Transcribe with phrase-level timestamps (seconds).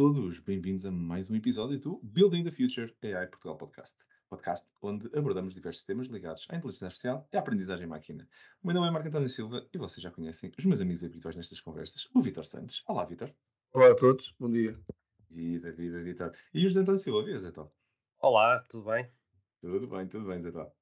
[0.00, 3.98] todos, bem-vindos a mais um episódio do Building the Future AI Portugal Podcast.
[4.30, 8.26] Podcast onde abordamos diversos temas ligados à inteligência artificial e à aprendizagem máquina.
[8.62, 11.36] O meu nome é Marco António Silva e vocês já conhecem os meus amigos habituais
[11.36, 12.82] nestas conversas, o Vitor Santos.
[12.88, 13.30] Olá, Vitor.
[13.74, 14.74] Olá a todos, bom dia.
[15.28, 16.32] Viva, viva, Vitor.
[16.54, 17.70] E o José António Silva, viva, Zé Tó?
[18.22, 19.06] Olá, tudo bem?
[19.60, 20.79] Tudo bem, tudo bem, Zé Tó.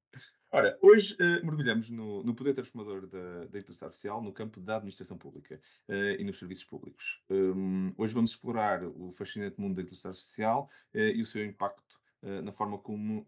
[0.50, 5.18] Ora, hoje uh, mergulhamos no, no, poder transformador da, da, artificial no campo da administração
[5.18, 7.20] pública uh, e nos serviços públicos.
[7.28, 11.98] Um, hoje vamos explorar o fascinante mundo da inteligência artificial uh, e o seu impacto
[12.42, 13.24] na forma como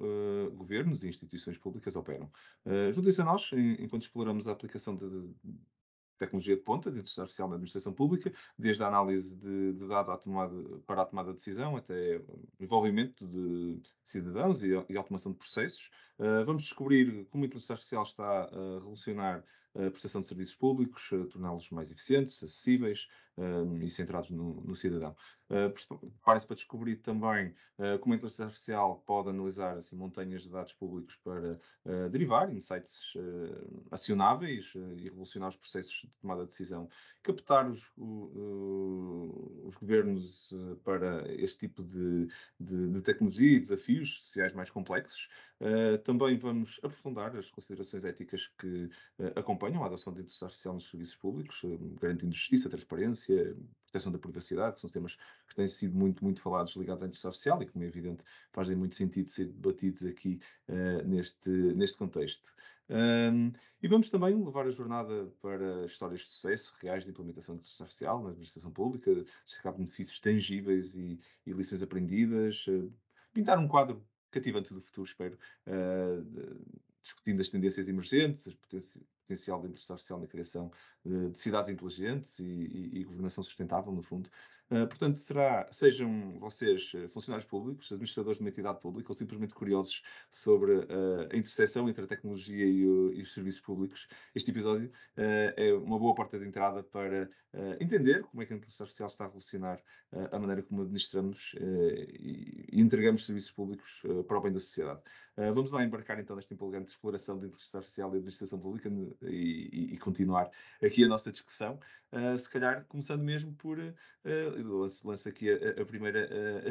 [0.56, 2.28] governos e instituições públicas operam.
[2.66, 5.33] Uh, Juntem-se a nós enquanto exploramos a aplicação de
[6.20, 10.22] tecnologia de ponta de inteligência artificial na administração pública, desde a análise de, de dados
[10.22, 10.55] tomada,
[10.86, 12.20] para a tomada de decisão até
[12.58, 15.91] envolvimento de cidadãos e, e automação de processos.
[16.19, 21.08] Uh, vamos descobrir como a inteligência artificial está a revolucionar a prestação de serviços públicos,
[21.30, 25.14] torná-los mais eficientes, acessíveis um, e centrados no, no cidadão.
[25.51, 25.75] Uh,
[26.25, 30.73] Parece para descobrir também uh, como a inteligência artificial pode analisar assim, montanhas de dados
[30.73, 33.15] públicos para uh, derivar insights
[33.91, 36.89] acionáveis e revolucionar os processos de tomada de decisão,
[37.23, 40.53] captar os, os governos
[40.84, 45.29] para este tipo de, de, de, tecnologia e desafios sociais mais complexos.
[46.05, 48.89] também vamos aprofundar as considerações éticas que
[49.35, 51.62] acompanham a adoção da inteligência artificial nos serviços públicos,
[52.01, 53.57] garantindo justiça, transparência,
[53.91, 55.16] proteção da privacidade, que são temas
[55.48, 58.77] que têm sido muito, muito falados ligados à inteligência artificial e, como é evidente, fazem
[58.77, 62.52] muito sentido ser debatidos aqui uh, neste, neste contexto.
[62.88, 63.52] Um,
[63.83, 67.84] e vamos também levar a jornada para histórias de sucesso reais de implementação de inteligência
[67.84, 72.92] artificial na administração pública, destacar benefícios tangíveis e, e lições aprendidas, uh,
[73.33, 76.80] pintar um quadro cativante do futuro, espero, uh,
[77.11, 78.55] discutindo as tendências emergentes, as
[79.31, 80.73] potencial da inteligência artificial na criação
[81.05, 84.29] de cidades inteligentes e, e, e governação sustentável, no fundo.
[84.71, 89.53] Uh, portanto, será, sejam vocês eh, funcionários públicos, administradores de uma entidade pública ou simplesmente
[89.53, 90.01] curiosos
[90.31, 90.87] sobre
[91.33, 95.98] a interseção entre a tecnologia e, o, e os serviços públicos, este episódio é uma
[95.98, 97.29] boa porta de entrada para
[97.81, 99.83] entender como é que a inteligência artificial está a revolucionar
[100.31, 105.01] a maneira como administramos e, entregamos serviços públicos para o bem da sociedade.
[105.55, 108.90] Vamos lá embarcar então nesta empolgante exploração da inteligência artificial e administração pública
[109.23, 110.51] e, e continuar
[110.83, 111.78] aqui a nossa discussão.
[112.12, 113.92] Uh, se calhar começando mesmo por uh,
[114.62, 116.29] lanço, lanço aqui a, a primeira,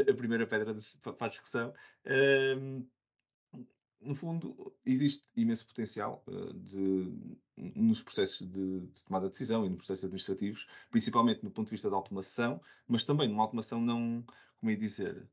[0.08, 1.74] a, a, primeira pedra de, para a discussão.
[2.06, 2.86] Uh,
[4.02, 7.14] no fundo, existe imenso potencial uh, de,
[7.58, 11.72] nos processos de, de, tomada de decisão e nos processos administrativos, principalmente no ponto de
[11.72, 14.24] vista da automação, mas também numa automação não,
[14.58, 15.28] como ia dizer,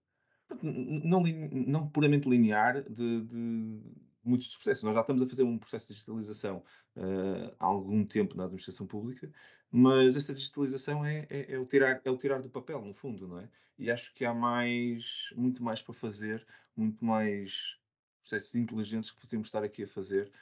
[0.63, 3.81] não, não puramente linear de, de
[4.25, 4.83] muitos dos processos.
[4.83, 6.63] Nós já estamos a fazer um processo de digitalização
[6.97, 9.31] uh, há algum tempo na administração pública,
[9.71, 13.29] mas essa digitalização é, é, é, o tirar, é o tirar do papel, no fundo,
[13.29, 13.49] não é?
[13.79, 17.79] E acho que há mais, muito mais para fazer, muito mais
[18.19, 20.33] processos inteligentes que podemos estar aqui a fazer.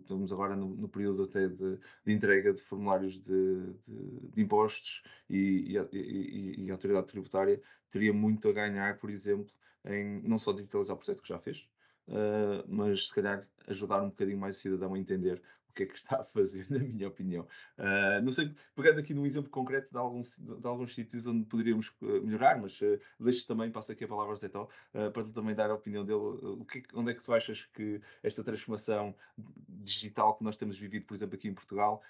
[0.00, 5.02] Estamos agora no, no período até de, de, entrega de formulários de, de, de impostos
[5.28, 7.60] e, e, e, e, a autoridade tributária
[7.90, 9.50] teria muito a ganhar, por exemplo,
[9.86, 11.66] em não só digitalizar o processo que já fez,
[12.08, 15.86] uh, mas se calhar ajudar um bocadinho mais o cidadão a entender o que é
[15.86, 17.46] que está a fazer, na minha opinião.
[17.78, 21.92] Uh, não sei, pegando aqui num exemplo concreto de alguns, de alguns sítios onde poderíamos
[22.00, 25.54] melhorar, mas uh, deixo também, passo aqui a palavra ao Zé Tal, uh, para também
[25.54, 26.18] dar a opinião dele.
[26.18, 29.14] O que, onde é que tu achas que esta transformação
[29.68, 32.02] digital que nós temos vivido, por exemplo, aqui em Portugal,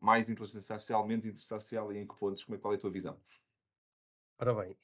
[0.00, 2.44] mais inteligência artificial, menos inteligência artificial e em que pontos?
[2.44, 3.16] Como é, qual é a tua visão?
[4.42, 4.76] Ora bem,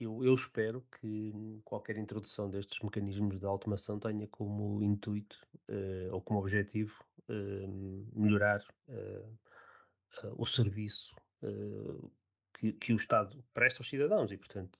[0.00, 5.38] eu, eu espero que qualquer introdução destes mecanismos de automação tenha como intuito
[5.68, 6.92] uh, ou como objetivo
[7.28, 9.38] uh, melhorar uh,
[10.36, 11.14] o serviço
[12.54, 14.76] que, que, o Estado presta aos cidadãos e, portanto,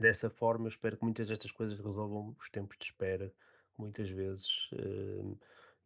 [0.00, 3.30] dessa forma, espero que muitas destas coisas resolvam os tempos de espera.
[3.76, 4.70] Muitas vezes,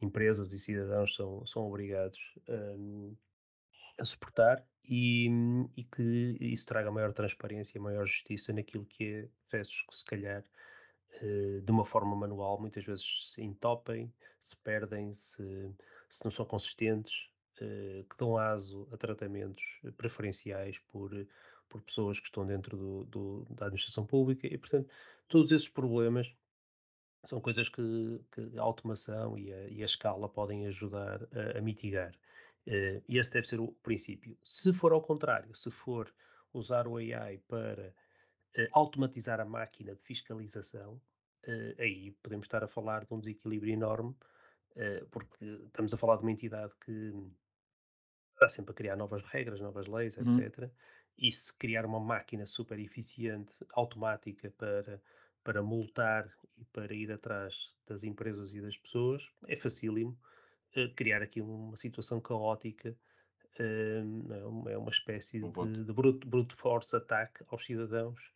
[0.00, 2.76] empresas e cidadãos são, são obrigados a
[4.05, 5.29] suportar e,
[5.77, 10.45] e, que isso traga maior transparência, maior justiça naquilo que é processos que se calhar
[11.21, 15.75] eh, de uma forma manual muitas vezes se entopem, se perdem, se,
[16.09, 17.29] se não são consistentes,
[17.61, 21.11] eh, que dão aso a tratamentos preferenciais por,
[21.69, 24.89] por pessoas que estão dentro do, do, da administração pública e, portanto,
[25.29, 26.33] todos esses problemas
[27.25, 31.61] são coisas que, que a automação e a, e a, escala podem ajudar a, a
[31.61, 32.15] mitigar.
[32.69, 34.37] Uh, e esse deve ser o princípio.
[34.44, 36.12] Se for ao contrário, se for
[36.53, 37.94] usar o AI para
[38.59, 41.00] uh, automatizar a máquina de fiscalização,
[41.47, 44.15] uh, aí podemos estar a falar de um desequilíbrio enorme,
[45.11, 47.12] porque estamos a falar de uma entidade que
[48.35, 50.56] está sempre a criar novas regras, novas leis, etc.
[50.56, 50.70] Uhum.
[51.17, 55.03] e se criar uma máquina super eficiente, automática, para,
[55.43, 60.17] para multar e para ir atrás das empresas e das pessoas, é facílimo
[60.95, 62.97] criar aqui uma situação caótica.
[63.59, 68.31] Uh, é uma espécie de, de brute, brute force ataque aos cidadãos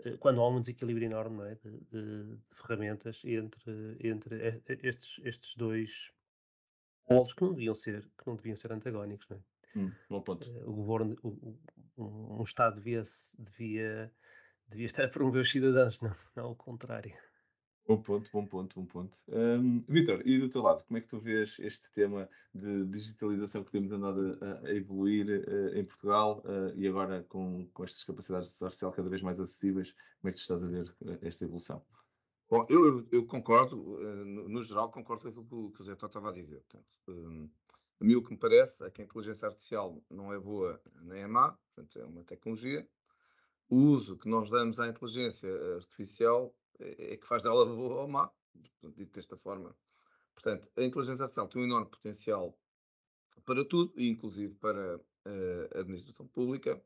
[0.00, 1.54] eh, quando há um desequilíbrio enorme é?
[1.54, 6.12] de, de, de, ferramentas entre, entre estes, estes dois
[7.06, 9.30] polos que não deviam ser, que não deviam ser antagónicos.
[9.30, 9.78] É?
[9.78, 10.50] Hum, bom ponto.
[10.68, 11.56] O governo, o,
[11.96, 13.02] o, um Estado devia,
[13.38, 14.12] devia,
[14.68, 17.14] devia estar a promover os cidadãos, não, não ao contrário.
[17.86, 19.18] Bom ponto, bom ponto, bom ponto.
[19.28, 23.62] Um, Vitor, e do teu lado, como é que tu vês este tema de digitalização
[23.62, 28.02] que temos andado a, a evoluir uh, em Portugal uh, e agora com, com estas
[28.02, 31.18] capacidades de social cada vez mais acessíveis, como é que tu estás a ver uh,
[31.20, 31.84] esta evolução?
[32.48, 36.30] Bom, eu, eu concordo, no, no, geral, concordo com aquilo que o Zé Tó estava
[36.30, 36.62] a dizer.
[36.62, 37.50] Portanto, um,
[38.00, 41.22] a mim o que me parece é que a inteligência artificial não é boa nem
[41.22, 42.88] é má, portanto, é uma tecnologia.
[43.68, 48.08] O uso que nós damos à inteligência artificial é, é que faz dela boa ou
[48.08, 48.30] má,
[48.82, 49.76] dito desta forma.
[50.34, 52.58] Portanto, a inteligência artificial tem um enorme potencial
[53.44, 55.00] para tudo, inclusive para
[55.74, 56.82] a administração pública.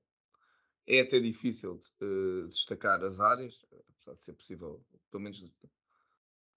[0.86, 5.44] É até difícil de, uh, destacar as áreas, apesar de ser possível, pelo menos,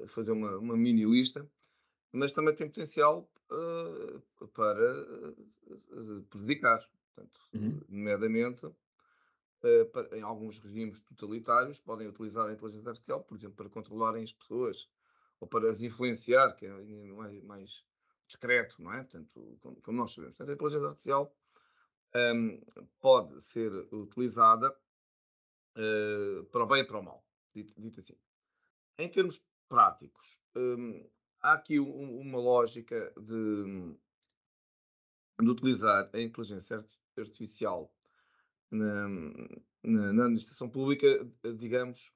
[0.07, 1.45] fazer uma, uma mini lista,
[2.13, 6.80] mas também tem potencial uh, para uh, prejudicar.
[7.13, 7.81] Portanto, uhum.
[7.89, 8.66] nomeadamente,
[9.63, 14.34] uh, em alguns regimes totalitários, podem utilizar a inteligência artificial, por exemplo, para controlarem as
[14.34, 14.90] pessoas
[15.40, 16.72] ou para as influenciar, que é
[17.13, 17.86] mais, mais
[18.28, 19.00] discreto, não é?
[19.00, 20.36] Portanto, como, como nós sabemos.
[20.38, 21.36] Portanto, a inteligência artificial
[22.16, 22.62] um,
[23.00, 24.75] pode ser utilizada
[25.78, 28.18] uh, para o bem e para o mal, dito, dito assim.
[28.98, 31.10] Em termos práticos, um,
[31.42, 33.96] há aqui um, uma lógica de,
[35.40, 36.78] de, utilizar a inteligência
[37.18, 37.92] artificial
[38.71, 39.09] na,
[39.83, 41.07] na, na administração pública,
[41.57, 42.12] digamos,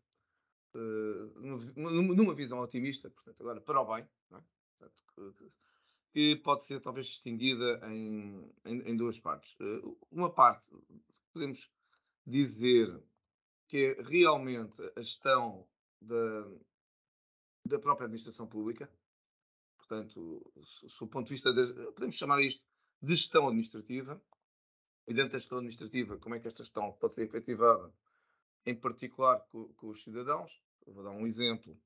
[0.73, 4.41] uh, numa, visão otimista, portanto, agora para o bem, é?
[4.77, 5.51] portanto, que,
[6.13, 9.55] que, pode ser talvez distinguida em, em, em duas partes.
[9.59, 10.69] Uh, uma parte,
[11.33, 11.71] podemos
[12.25, 13.03] dizer
[13.67, 15.67] que é realmente a gestão
[16.01, 16.47] da,
[17.65, 18.89] da própria administração pública,
[19.77, 20.51] portanto,
[20.99, 22.63] do ponto de vista, de, podemos chamar isto
[23.01, 24.21] de gestão administrativa,
[25.07, 27.93] e dentro da gestão administrativa, como é que esta gestão pode ser efetivada,
[28.65, 30.61] em particular com, com os cidadãos.
[30.85, 31.77] Eu vou dar um exemplo.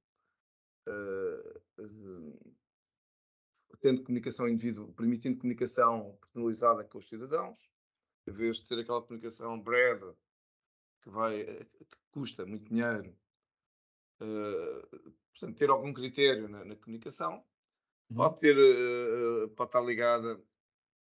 [0.88, 2.56] Uh,
[3.82, 7.58] tendo comunicação indivíduo, permitindo comunicação personalizada com os cidadãos,
[8.28, 10.14] em vez de ser aquela comunicação breve
[11.02, 13.16] que vai que custa muito dinheiro,
[14.22, 17.44] uh, portanto, ter algum critério na, na comunicação,
[18.10, 18.18] uhum.
[18.18, 20.42] pode ter, uh, pode estar ligada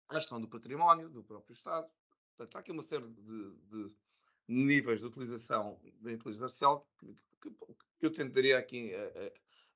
[0.09, 1.87] à gestão do património do próprio Estado,
[2.35, 3.95] Portanto, há aqui uma série de, de
[4.47, 7.49] níveis de utilização da inteligência artificial que, que,
[7.99, 9.31] que eu tentaria aqui a, a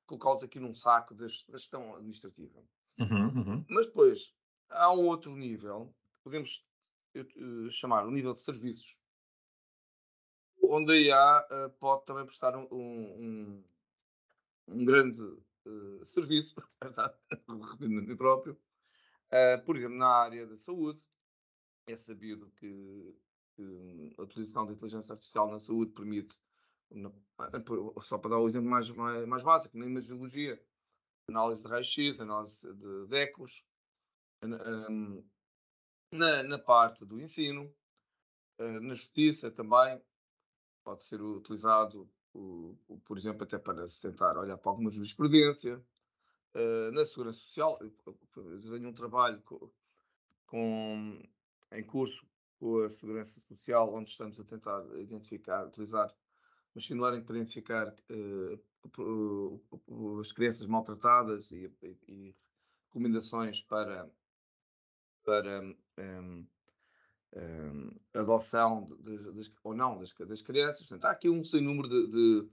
[0.06, 2.63] colocá-los aqui num saco da gestão administrativa.
[3.00, 3.65] Uhum, uhum.
[3.69, 4.33] Mas depois
[4.69, 6.68] há um outro nível, podemos
[7.16, 8.97] uh, chamar o nível de serviços,
[10.64, 13.64] onde a IA uh, pode também prestar um, um,
[14.69, 18.57] um grande uh, serviço, repetindo a mim próprio,
[19.66, 21.02] por exemplo, na área da saúde,
[21.87, 23.15] é sabido que,
[23.56, 26.37] que, a utilização da inteligência artificial na saúde permite,
[26.91, 27.11] na,
[28.01, 30.61] só para dar o exemplo mais, mais, mais básico, na imagiologia,
[31.29, 33.65] análise de raio-x, análise de, de ecos,
[36.11, 37.73] na, na, parte do ensino,
[38.59, 40.01] eh, na justiça também,
[40.83, 42.09] pode ser utilizado,
[43.03, 45.83] por exemplo, até para se tentar olhar para alguma jurisprudência,
[46.53, 47.79] eh, na segurança social.
[47.81, 49.41] Eu tenho um trabalho
[50.45, 51.21] com
[51.71, 52.26] em curso
[52.59, 56.14] com a Segurança Social, onde estamos a tentar identificar, utilizar
[56.74, 58.59] machine learning para identificar uh,
[60.19, 62.36] as crianças maltratadas e, e, e,
[62.88, 64.09] recomendações para,
[65.24, 65.62] para
[65.97, 66.47] um,
[67.36, 70.88] um, adoção de, de, de, ou não das, das, crianças.
[70.88, 72.50] Portanto, há aqui um sem número de,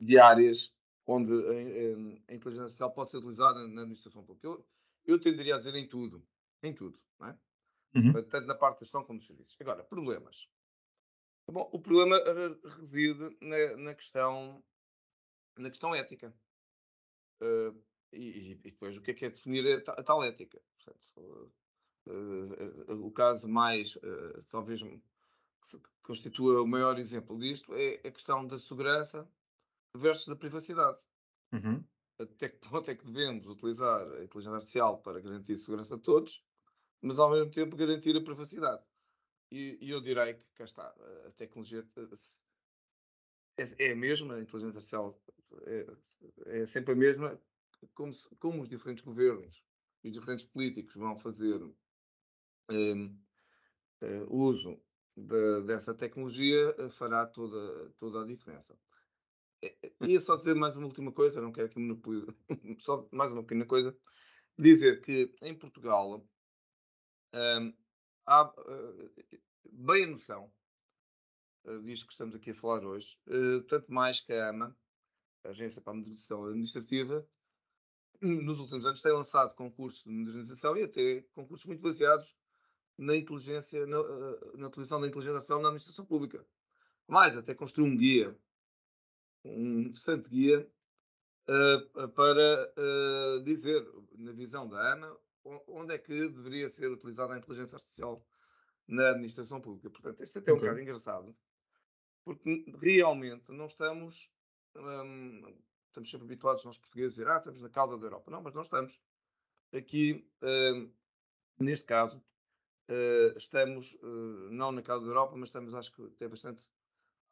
[0.00, 0.74] de, áreas
[1.06, 4.46] onde a, a, inteligência artificial pode ser utilizada na administração pública.
[4.46, 4.66] Eu,
[5.06, 6.22] eu tenderia a dizer em tudo
[6.62, 7.38] em tudo, não é?
[7.94, 8.12] Uhum.
[8.24, 9.56] Tanto na parte da gestão como dos serviços.
[9.60, 10.48] Agora, problemas.
[11.50, 12.18] Bom, o problema
[12.78, 14.62] reside na, na questão
[15.58, 16.34] na questão ética.
[17.40, 17.76] Uh,
[18.12, 20.60] e, e, depois, o que é que é definir a, a tal ética?
[20.76, 21.52] Portanto,
[22.06, 23.98] uh, uh, o caso mais,
[24.48, 29.28] talvez, que constitua o maior exemplo disto é a questão da segurança
[29.94, 30.98] versus da privacidade.
[31.52, 31.84] Uhum.
[32.18, 36.02] Até que ponto é que devemos utilizar a inteligência artificial para garantir a segurança de
[36.02, 36.42] todos
[37.02, 38.82] mas ao mesmo tempo garantir a privacidade.
[39.50, 40.94] e, e eu direi que cá está,
[41.26, 41.86] a tecnologia
[43.58, 45.20] é, é a mesma, a inteligência artificial
[45.66, 45.86] é,
[46.46, 47.40] é sempre a mesma,
[47.94, 49.64] como, se, como, os diferentes governos
[50.04, 51.60] e os diferentes políticos vão fazer
[52.70, 53.18] um, uh,
[54.02, 54.80] eh, uso
[55.16, 58.78] de, dessa tecnologia, eh, fará toda, toda a diferença.
[60.00, 62.26] E só dizer mais uma última coisa, não quero que monopolize,
[62.80, 63.96] só mais uma pequena coisa,
[64.56, 66.24] dizer que em Portugal
[68.26, 69.10] há uh,
[69.72, 70.52] bem a noção
[71.64, 74.76] uh, disto que estamos aqui a falar hoje, uh, tanto mais que a AMA,
[75.44, 77.26] a Agência para a Modernização Administrativa,
[78.20, 82.36] nos últimos anos tem lançado concursos de modernização e até concursos muito baseados
[82.96, 83.98] na inteligência, na,
[84.54, 86.44] na utilização da inteligência artificial na administração pública.
[87.06, 88.36] Mais, até construiu um guia,
[89.44, 90.68] um interessante guia,
[91.48, 95.16] uh, para uh, dizer, na visão da AMA,
[95.66, 98.24] onde é que deveria ser utilizada a inteligência artificial
[98.86, 99.90] na administração pública.
[99.90, 100.68] Portanto, isto é até é um okay.
[100.68, 101.36] bocado engraçado,
[102.24, 104.30] porque realmente não estamos.
[104.74, 105.56] Um,
[105.88, 108.30] estamos sempre habituados, nós portugueses, a dizer, ah, estamos na causa da Europa.
[108.30, 109.00] Não, mas não estamos.
[109.72, 110.92] Aqui, um,
[111.58, 112.22] neste caso,
[112.88, 113.98] uh, estamos
[114.50, 116.66] não na causa da Europa, mas estamos, acho que, até bastante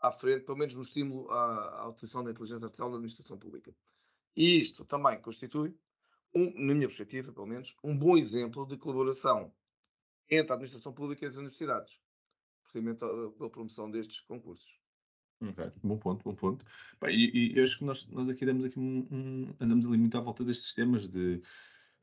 [0.01, 3.75] à frente, pelo menos no estímulo à, à utilização da inteligência artificial na administração pública.
[4.37, 5.75] E isto também constitui,
[6.35, 9.53] um, na minha perspectiva, pelo menos, um bom exemplo de colaboração
[10.29, 12.01] entre a administração pública e as universidades,
[12.63, 14.81] procedimento eh, pela promoção destes concursos.
[15.41, 16.65] Ok, bom ponto, bom ponto.
[17.09, 20.17] e, e, eu acho que nós, nós aqui damos aqui um, um, andamos ali muito
[20.17, 21.43] à volta destes temas de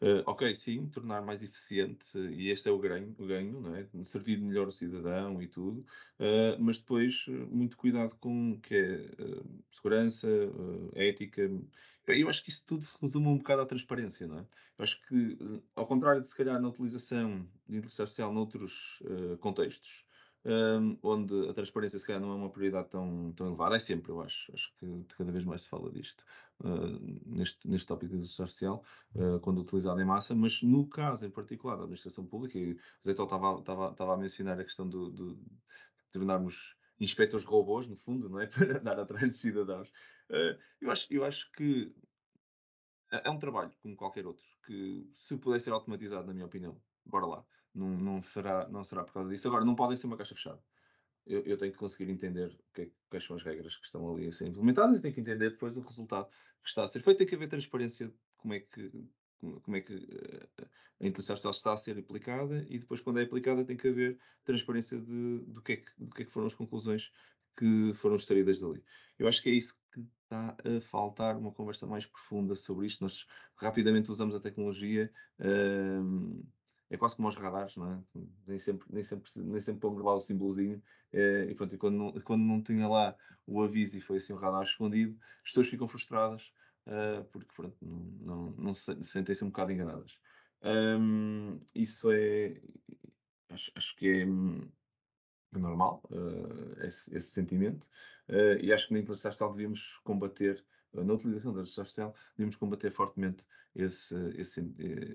[0.03, 3.87] Uh, ok, sim, tornar mais eficiente, e este é o ganho, o ganho não é?
[4.03, 5.79] servir melhor o cidadão e tudo,
[6.19, 10.27] uh, mas depois muito cuidado com que é uh, segurança,
[10.93, 11.49] ética.
[12.05, 14.41] Eu acho que isso tudo se resume um bocado à transparência, não é?
[14.77, 15.37] Eu acho que,
[15.73, 19.01] ao contrário de se calhar na utilização de inteligência artificial noutros
[19.39, 20.03] contextos,
[20.45, 24.11] um, onde a transparência se calhar não é uma prioridade tão, tão elevada, é sempre,
[24.11, 24.51] eu acho.
[24.53, 26.25] Acho que cada vez mais se fala disto
[26.61, 28.83] uh, neste, neste tópico de artificial,
[29.15, 32.77] uh, quando utilizado em massa, mas no caso em particular da administração pública, e o
[33.05, 35.41] Zé estava, estava, estava a mencionar a questão do, do, de
[36.11, 38.47] tornarmos inspectores robôs, no fundo, não é?
[38.47, 39.89] Para andar atrás de cidadãos.
[40.29, 41.93] Uh, eu, acho, eu acho que
[43.13, 46.75] é, é um trabalho, como qualquer outro, que se pudesse ser automatizado, na minha opinião,
[47.05, 47.45] bora lá.
[47.73, 49.47] Não, não, será, não será por causa disso.
[49.47, 50.61] Agora, não podem ser uma caixa fechada.
[51.25, 54.31] Eu, eu tenho que conseguir entender que, quais são as regras que estão ali a
[54.31, 56.27] ser implementadas e tenho que entender depois o resultado
[56.61, 57.17] que está a ser feito.
[57.17, 58.91] Tem que haver transparência de como é que,
[59.61, 60.65] como é que eh,
[61.01, 64.19] a inteligência artificial está a ser aplicada e depois, quando é aplicada, tem que haver
[64.43, 67.11] transparência de, do, que é que, do que é que foram as conclusões
[67.57, 68.83] que foram extraídas dali.
[69.17, 73.01] Eu acho que é isso que está a faltar uma conversa mais profunda sobre isto.
[73.01, 75.11] Nós rapidamente usamos a tecnologia.
[75.39, 76.43] Hum,
[76.93, 77.99] é quase como aos radares, não é?
[78.47, 80.81] Nem sempre, nem sempre, nem sempre pomos lá o símbolozinho.
[81.11, 83.15] É, e pronto, e quando, não, quando não tinha lá
[83.47, 86.51] o aviso e foi assim um radar escondido, as pessoas ficam frustradas
[86.87, 90.19] uh, porque pronto, não, não, não se, sentem-se um bocado enganadas.
[90.63, 92.61] Um, isso é.
[93.49, 94.25] Acho, acho que é
[95.59, 97.87] normal, uh, esse, esse, sentimento,
[98.29, 102.15] uh, e acho que na inteligência artificial devíamos combater, uh, na utilização da inteligência artificial,
[102.35, 104.61] devíamos combater fortemente esse, esse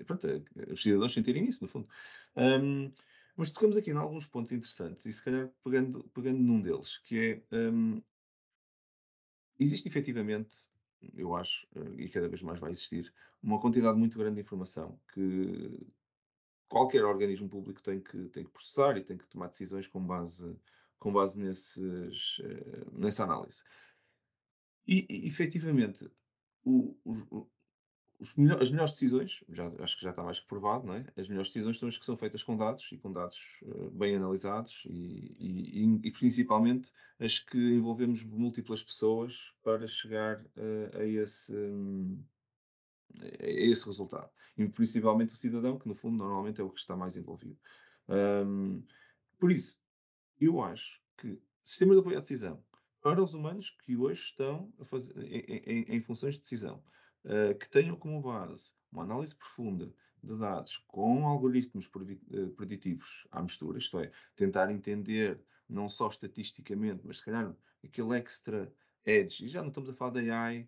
[0.05, 0.27] pronto,
[0.71, 1.87] os cidadãos sentirem isso, no fundo.
[2.35, 2.91] Um,
[3.35, 7.41] mas tocamos aqui em alguns pontos interessantes, e se calhar pegando, pegando num deles, que
[7.51, 8.01] é, um,
[9.57, 10.55] existe efetivamente,
[11.15, 11.65] eu acho,
[11.97, 15.71] e cada vez mais vai existir, uma quantidade muito grande de informação que
[16.67, 20.55] qualquer organismo público tem que, tem que processar e tem que tomar decisões com base,
[20.99, 22.41] com base nesses,
[22.91, 23.63] nessa análise.
[24.85, 26.11] E, efetivamente,
[26.63, 26.95] o,
[28.37, 31.05] melhor, as melhores decisões, já, acho que já está mais que provado, não é?
[31.15, 34.15] as melhores decisões são as que são feitas com dados e com dados uh, bem
[34.15, 41.53] analisados e, e, e, principalmente as que envolvemos múltiplas pessoas para chegar uh, a esse.
[41.53, 42.21] Um,
[43.39, 44.29] esse resultado.
[44.57, 47.57] E principalmente o cidadão, que no fundo normalmente é o que está mais envolvido.
[48.07, 48.83] Um,
[49.39, 49.79] por isso,
[50.39, 52.63] eu acho que sistemas de apoio à decisão
[53.01, 56.83] para os humanos que hoje estão fazer, em, em, em funções de decisão,
[57.25, 61.89] uh, que tenham como base uma análise profunda de dados com algoritmos
[62.31, 68.17] eh, preditivos à mistura, isto é, tentar entender não só estatisticamente, mas se calhar aquele
[68.17, 68.73] extra
[69.05, 70.67] edge, e já não estamos a falar da AI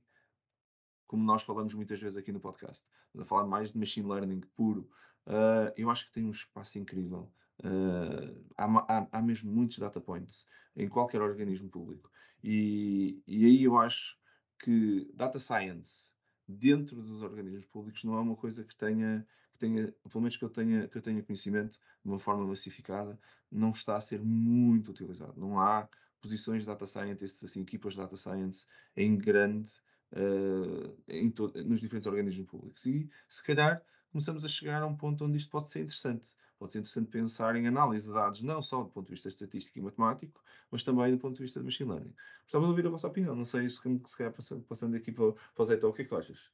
[1.06, 2.88] como nós falamos muitas vezes aqui no podcast.
[3.08, 4.90] Estamos a falar mais de machine learning puro.
[5.28, 7.30] Uh, eu acho que tem um espaço incrível.
[7.60, 12.10] Uh, há, há, há, mesmo muitos data points em qualquer organismo público.
[12.42, 14.18] E, e aí eu acho
[14.58, 16.14] que data science
[16.48, 20.44] dentro dos organismos públicos não é uma coisa que tenha, que tenha pelo menos que
[20.44, 23.20] eu tenha, que eu tenha conhecimento, de uma forma massificada,
[23.52, 25.40] não está a ser muito utilizado.
[25.40, 25.88] Não há
[26.22, 29.72] posições de data scientists, assim, equipas de data science em grande
[30.14, 31.34] uh, em
[31.66, 32.86] nos diferentes organismos públicos.
[32.86, 33.82] E, se calhar,
[34.12, 36.32] começamos a chegar a um ponto onde isto pode ser interessante.
[36.62, 39.80] Pode ser interessante pensar em análise de dados, não só do ponto de vista estatístico
[39.80, 42.14] e matemático, mas também do ponto de vista de machine learning.
[42.44, 43.36] Gostava de ouvir a vossa opinião.
[43.36, 46.10] Não sei se, se calhar passando, aqui para, para o Zé, o que é que
[46.10, 46.52] tu achas?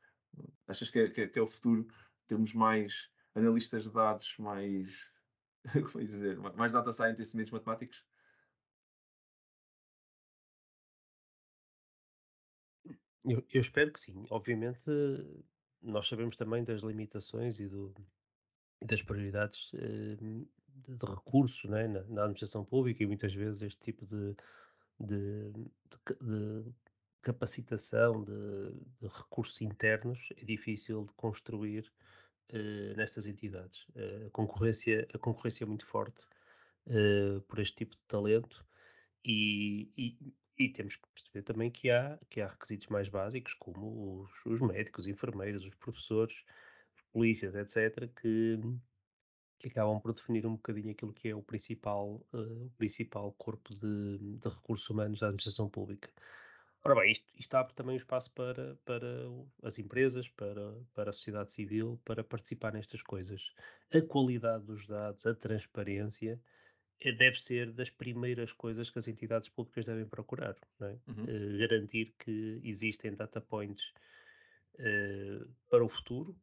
[0.66, 1.86] Achas que é, que é, que é o futuro?
[2.26, 5.12] Temos mais analistas de dados, mais.
[5.92, 6.40] Como é dizer?
[6.56, 8.06] Mais data scientists e menos matemáticos?
[13.26, 14.26] Eu, eu espero que sim.
[14.30, 14.86] Obviamente,
[15.82, 17.94] nós sabemos também das limitações e do,
[18.82, 20.48] das prioridades eh, de,
[20.96, 24.36] de, recursos né, na, na, administração pública e muitas vezes este tipo de,
[25.00, 26.74] de, de
[27.22, 31.92] capacitação de, recursos internos é difícil de construir
[32.50, 33.86] eh, nestas entidades.
[33.90, 36.26] Uh, a, concorrência, a concorrência é muito forte
[36.86, 38.66] uh, por este tipo de talento
[39.26, 44.22] e, e, e, temos que perceber também que há, que há requisitos mais básicos, como
[44.22, 46.46] os, os médicos, os enfermeiros, os professores,
[47.18, 48.60] polícias, etc., que,
[49.58, 53.74] que acabam por definir um bocadinho aquilo que é o principal, uh, o principal corpo
[53.74, 56.10] de, de, recursos humanos da administração pública.
[56.86, 59.08] Ora bem, isto, isto abre também o espaço para, para
[59.64, 63.52] as empresas, para, para a sociedade civil, para participar nestas coisas.
[63.92, 66.40] A qualidade dos dados, a transparência,
[67.02, 70.56] eh, deve ser das primeiras coisas que as entidades públicas devem procurar.
[70.82, 70.86] É?
[71.08, 71.24] Uhum.
[71.24, 73.92] Uh, garantir que existem data points
[74.76, 76.38] uh, para o futuro,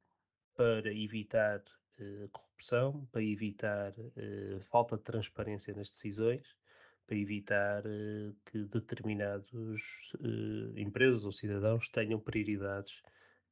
[0.54, 1.60] para evitar
[1.98, 3.92] uh, corrupção, para evitar
[4.70, 6.46] falta de transparência nas decisões,
[7.06, 7.82] para evitar
[8.46, 9.46] que determinadas
[10.74, 13.02] empresas ou cidadãos tenham prioridades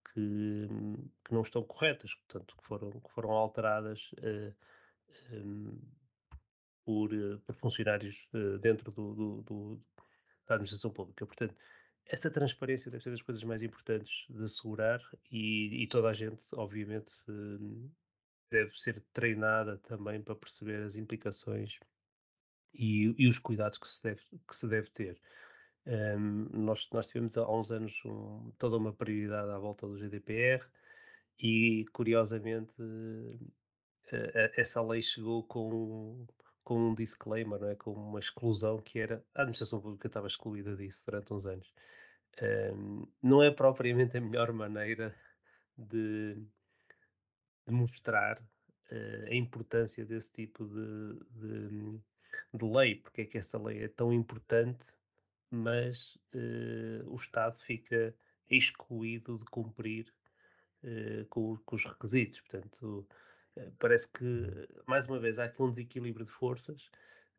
[0.02, 0.68] que,
[1.22, 4.10] que, não estão corretas, portanto, que foram, que foram alteradas
[5.32, 5.78] um,
[6.84, 7.10] por,
[7.46, 9.80] por funcionários uh, dentro do, do, do,
[10.46, 11.24] da administração pública.
[11.26, 11.54] Portanto,
[12.06, 16.42] essa transparência deve ser das coisas mais importantes de assegurar e, e toda a gente,
[16.52, 17.90] obviamente, uh,
[18.50, 21.78] deve ser treinada também para perceber as implicações
[22.74, 25.20] e, e os cuidados que se deve, que se deve ter.
[25.86, 30.64] Um, nós, nós tivemos há uns anos um, toda uma prioridade à volta do GDPR
[31.38, 32.72] e, curiosamente,
[34.56, 36.26] essa lei chegou com,
[36.64, 37.74] com um disclaimer, não é?
[37.74, 41.72] com uma exclusão que era a administração pública estava excluída disso durante uns anos.
[42.40, 45.14] Um, não é propriamente a melhor maneira
[45.76, 46.34] de,
[47.66, 52.00] de mostrar uh, a importância desse tipo de, de,
[52.54, 54.86] de, lei, porque é que essa lei é tão importante,
[55.50, 58.14] mas uh, o Estado fica
[58.48, 60.12] excluído de cumprir
[60.84, 62.40] uh, com, com, os requisitos.
[62.40, 63.06] Portanto,
[63.78, 66.90] parece que, mais uma vez, há aqui um desequilíbrio de forças,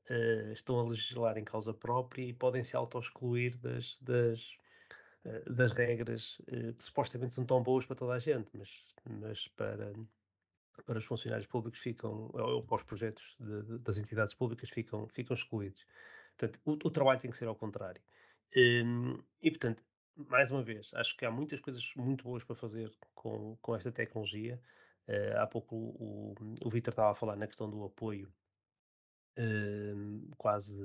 [0.10, 4.58] uh, estão a legislar em causa própria e podem se auto-excluir das, das,
[5.26, 9.47] uh, das regras uh, que supostamente são tão boas para toda a gente, mas, mas
[9.49, 9.93] para,
[10.86, 15.08] para os funcionários públicos ficam, ou para os projetos de, de, das entidades públicas ficam,
[15.08, 15.86] ficam excluídos.
[16.38, 18.02] Portanto, o, o trabalho tem que ser ao contrário.
[18.56, 19.84] Um, e, portanto,
[20.15, 23.91] mais uma vez, acho que há muitas coisas muito boas para fazer com, com esta
[23.91, 24.62] tecnologia.
[25.08, 28.32] Uh, há pouco o, o Vitor estava a falar na questão do apoio,
[29.38, 30.78] uh, quase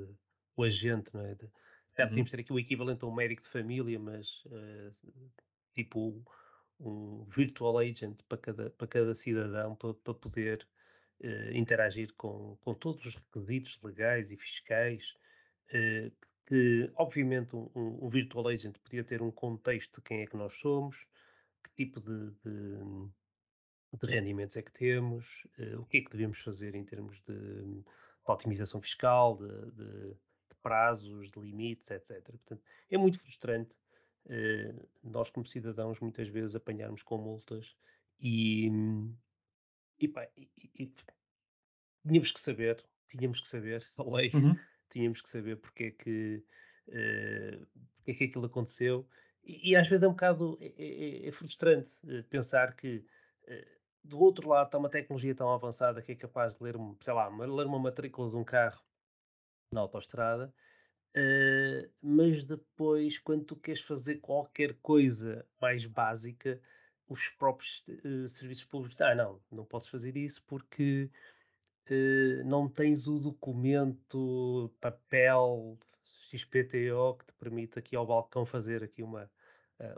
[0.57, 1.35] o agente, não é?
[1.35, 1.49] De,
[1.97, 2.09] já uhum.
[2.09, 4.93] podíamos ter aqui o equivalente a um médico de família, mas uh,
[5.75, 6.25] tipo
[6.81, 10.67] um virtual agent para cada, para cada cidadão, para, para poder
[11.21, 15.15] uh, interagir com, com todos os requisitos legais e fiscais,
[16.47, 20.55] que obviamente um, um, virtual agent podia ter um contexto de quem é que nós
[20.55, 21.07] somos,
[21.63, 23.11] que tipo de, de
[23.97, 27.35] de rendimentos é que temos, uh, o que é que devemos fazer em termos de,
[27.35, 27.85] de
[28.27, 32.23] otimização fiscal, de, de, de, prazos, de limites, etc.
[32.23, 33.75] Portanto, é muito frustrante
[34.27, 37.75] uh, nós, como cidadãos, muitas vezes apanharmos com multas
[38.21, 38.71] e,
[39.99, 40.49] e, pá, e,
[40.79, 40.95] e
[42.07, 44.55] tínhamos que saber, tínhamos que saber a lei, uhum.
[44.91, 46.45] tínhamos que saber porque é que,
[46.89, 49.09] uh, porque é que aquilo aconteceu.
[49.43, 51.91] E, e, às vezes é um bocado é, é, é frustrante
[52.29, 53.03] pensar que
[54.05, 57.29] do outro lado está uma tecnologia tão avançada que é capaz de ler, sei lá,
[57.29, 58.83] ler uma matrícula de um carro
[59.73, 60.53] na autoestrada,
[61.17, 66.61] uh, mas depois, quando tu queres fazer qualquer coisa mais básica,
[67.07, 71.11] os próprios uh, serviços públicos ah, não, não podes fazer isso porque
[71.91, 79.03] uh, não tens o documento, papel, XPTO que te permite aqui ao balcão fazer aqui
[79.03, 79.31] uma,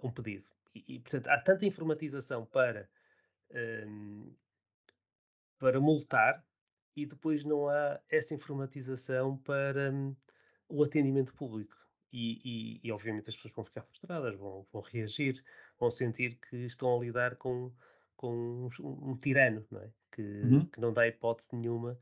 [0.02, 0.46] um pedido.
[0.74, 2.88] e, e, portanto, há tanta informatização para,
[3.54, 4.32] um,
[5.58, 6.44] para multar
[6.96, 10.14] e depois não há essa informatização para um,
[10.68, 11.76] o atendimento público.
[12.12, 15.42] E, e, e, obviamente as pessoas vão ficar frustradas, vão, vão reagir,
[15.78, 17.72] vão sentir que estão a lidar com,
[18.16, 19.90] com um, um tirano, não é?
[20.10, 20.66] Que, uhum.
[20.66, 21.96] que não dá hipótese nenhuma.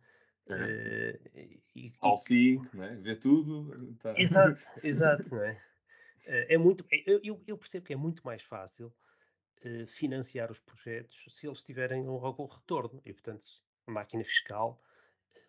[0.49, 1.19] É.
[1.35, 2.99] Uh, e, All seeing, né?
[3.03, 3.95] vê tudo.
[3.97, 4.15] Tá.
[4.19, 5.53] Exato, exato, é?
[6.27, 8.91] Uh, é muito, eu, eu, percebo que é muito mais fácil
[9.65, 13.01] uh, financiar os projetos se eles tiverem algum retorno.
[13.05, 13.47] E, portanto,
[13.87, 14.81] a máquina fiscal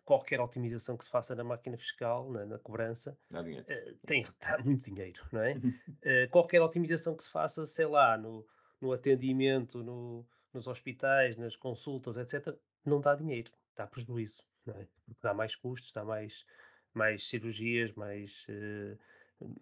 [0.04, 4.84] qualquer otimização que se faça na máquina fiscal, na, na cobrança, uh, tem dá muito
[4.84, 5.54] dinheiro, não é?
[5.54, 8.44] uh, qualquer otimização que se faça, sei lá, no,
[8.80, 14.86] no atendimento, no, nos hospitais, nas consultas, etc., não dá dinheiro, dá prejuízo, não é?
[15.06, 16.44] Porque dá mais custos, dá mais,
[16.92, 18.46] mais cirurgias, mais,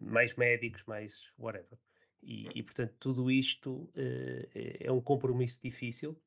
[0.00, 1.78] mais médicos, mais whatever.
[2.22, 6.20] E, e portanto, tudo isto é, é um compromisso difícil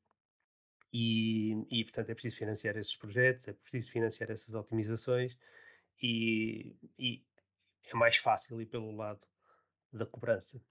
[0.92, 5.36] e, e, portanto, é preciso financiar esses projetos, é preciso financiar essas otimizações
[6.02, 7.24] e, e
[7.84, 9.26] é mais fácil ir pelo lado
[9.92, 10.62] da cobrança.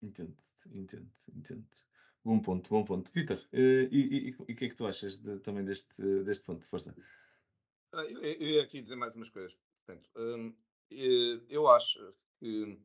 [0.00, 0.36] Entendo,
[0.66, 1.66] entendo, entendo.
[2.24, 3.12] Bom ponto, bom ponto.
[3.12, 6.64] Vitor, eh, e, e, o que é que tu achas de, também deste, deste ponto?
[6.66, 6.94] Força.
[7.92, 9.58] Ah, eu, eu ia aqui dizer mais umas coisas.
[9.84, 10.54] Portanto, hum,
[10.90, 11.98] eh, eu acho
[12.38, 12.78] que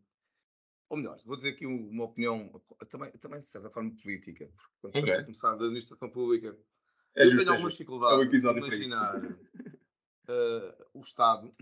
[0.89, 4.91] ou melhor, vou dizer aqui uma opinião também, também de certa forma política, porque quando
[4.91, 5.01] okay.
[5.01, 6.57] estamos a começar da administração pública,
[7.15, 11.53] é eu justo, tenho é alguma dificuldade é um de imaginar uh, o Estado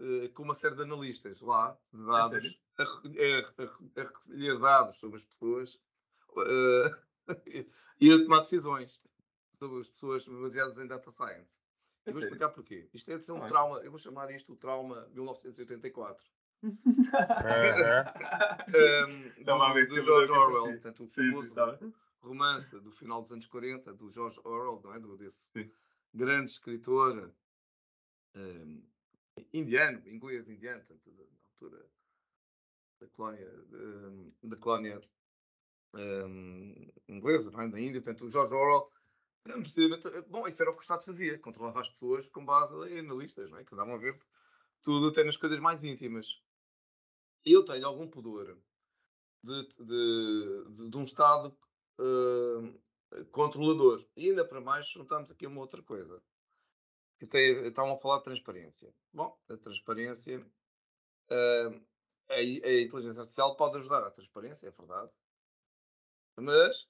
[0.00, 2.60] uh, com uma série de analistas lá, de dados,
[3.16, 5.74] é a, a, a, a, recolher dados sobre as pessoas
[6.30, 7.28] uh,
[8.00, 8.98] e a tomar decisões
[9.58, 11.58] sobre as pessoas baseadas em data science.
[12.06, 12.88] É vou explicar porquê.
[12.94, 16.24] Isto é de ser um trauma, eu vou chamar isto o trauma 1984
[16.62, 16.70] um,
[19.44, 21.54] do, do George Orwell, portanto, o famoso
[22.20, 24.98] romance do final dos anos 40 do George Orwell, não é?
[24.98, 25.70] Do, desse sim.
[26.12, 27.32] grande escritor
[28.34, 28.82] um,
[29.52, 31.86] indiano, inglês indiano, portanto, na altura
[33.00, 35.00] da colónia, um, da colónia
[37.08, 37.68] inglesa, não é?
[37.68, 38.90] da Índia, portanto, o George Orwell
[40.28, 43.50] Bom, isso era o que o Estado fazia, controlava as pessoas com base em analistas,
[43.50, 43.64] não é?
[43.64, 44.14] que davam a ver
[44.82, 46.42] tudo até nas coisas mais íntimas
[47.44, 48.58] eu tenho algum pudor
[49.42, 51.56] de, de, de, de um Estado
[52.00, 54.04] uh, controlador.
[54.16, 56.22] E ainda para mais, juntamos aqui uma outra coisa.
[57.18, 58.94] Que tem, estavam a falar de transparência.
[59.12, 60.38] Bom, a transparência.
[61.30, 61.86] Uh,
[62.30, 65.10] a, a, inteligência artificial pode ajudar à transparência, é verdade.
[66.40, 66.88] Mas,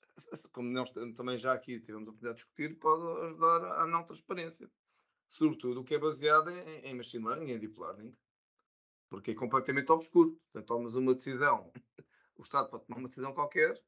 [0.52, 4.70] como nós também já aqui tivemos a oportunidade de discutir, pode ajudar à não transparência.
[5.26, 8.14] Sobretudo o que é baseado em, em machine learning, em deep learning
[9.08, 10.40] porque é completamente obscuro.
[10.52, 11.72] Portanto, tomas uma decisão,
[12.36, 13.82] o Estado pode tomar uma decisão qualquer,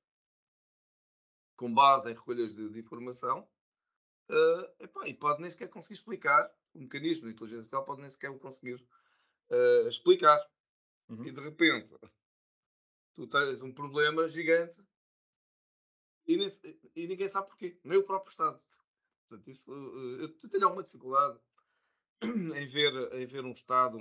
[1.56, 3.46] com base em recolhas de, de informação,
[4.30, 8.10] uh, epá, e pode nem sequer conseguir explicar, o mecanismo de inteligência artificial pode nem
[8.10, 8.82] sequer conseguir
[9.50, 10.38] uh, explicar.
[11.08, 11.26] Uhum.
[11.26, 11.92] E de repente,
[13.14, 14.80] tu tens um problema gigante
[16.26, 16.48] e, nem,
[16.94, 18.60] e ninguém sabe porquê, nem o próprio Estado.
[19.28, 21.38] Portanto, isso, uh, eu tenho alguma dificuldade
[22.22, 23.98] em ver, em ver um Estado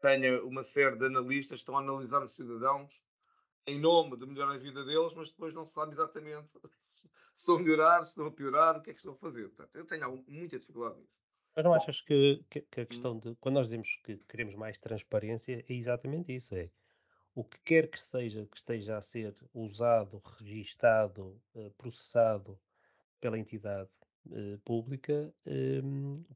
[0.00, 3.02] tenha uma série de analistas que estão a analisar os cidadãos
[3.66, 7.56] em nome de melhorar a vida deles, mas depois não se sabe exatamente se estão
[7.56, 9.48] a melhorar, se estão a piorar, o que é que estão a fazer.
[9.48, 11.20] Portanto, eu tenho muita dificuldade nisso.
[11.54, 13.18] Mas não Bom, achas que, que, que, a questão hum.
[13.18, 13.34] de.
[13.36, 16.54] Quando nós dizemos que queremos mais transparência, é exatamente isso.
[16.54, 16.70] É
[17.34, 22.58] o que quer que seja que esteja a ser usado, registado, eh, processado
[23.20, 23.90] pela entidade
[24.32, 25.80] eh, pública eh,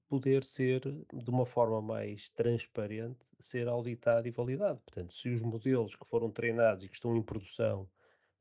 [0.09, 4.81] poder ser, de uma forma mais transparente, ser auditado e validado.
[4.81, 7.89] Portanto, se os modelos que foram treinados e que estão em produção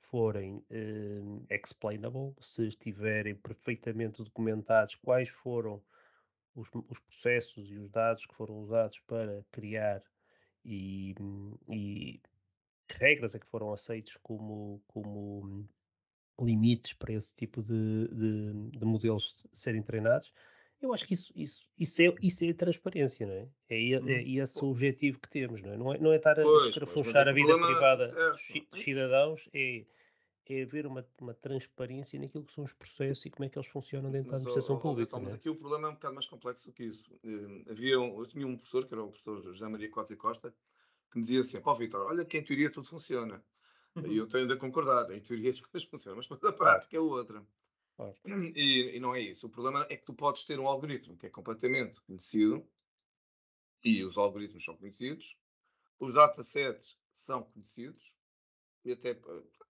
[0.01, 5.81] forem eh, explainable, se estiverem perfeitamente documentados quais foram
[6.55, 10.03] os, os, processos e os dados que foram usados para criar
[10.63, 11.15] e,
[11.67, 12.21] e
[12.89, 15.67] regras é que foram aceitos como, como
[16.39, 20.33] limites para esse tipo de, de, de, modelos serem treinados.
[20.81, 23.47] Eu acho que isso, isso, isso, é, isso é transparência, não é?
[23.69, 25.77] É, é, é esse o objetivo que temos, não é?
[25.77, 29.85] Não é, não é estar a escarafunchar é a vida privada dos cidadãos, é,
[30.49, 33.69] é haver uma, uma transparência naquilo que são os processos e como é que eles
[33.69, 35.15] funcionam dentro mas, da administração ó, pública.
[35.15, 35.35] Ó, mas é?
[35.35, 37.13] aqui o problema é um bocado mais complexo do que isso.
[37.23, 40.17] Uh, havia um, eu tinha um professor, que era o professor José Maria Costa e
[40.17, 40.53] Costa,
[41.11, 43.41] que me dizia assim: Pá, Vitor, olha que em teoria tudo funciona.
[43.95, 47.45] E eu tenho de concordar, em teoria as coisas funcionam, mas a prática é outra.
[47.95, 48.15] Claro.
[48.55, 49.47] E, e, não é isso.
[49.47, 52.67] O problema é que tu podes ter um algoritmo que é completamente conhecido,
[53.83, 55.37] e os algoritmos são conhecidos,
[55.99, 58.15] os datasets são conhecidos
[58.85, 59.19] e até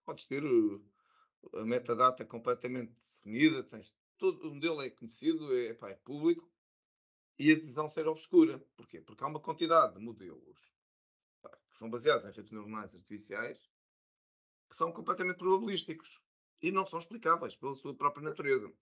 [0.05, 0.43] podes ter
[1.53, 6.49] a metadata completamente definida, tens todo, o modelo é conhecido, é, é público
[7.38, 8.59] e a decisão ser obscura.
[8.75, 9.01] Porquê?
[9.01, 10.71] Porque há uma quantidade de modelos
[11.71, 13.72] que são baseados em redes neuronais artificiais
[14.73, 16.19] que são completamente probabilísticos
[16.59, 18.73] e não são explicáveis pela sua própria natureza.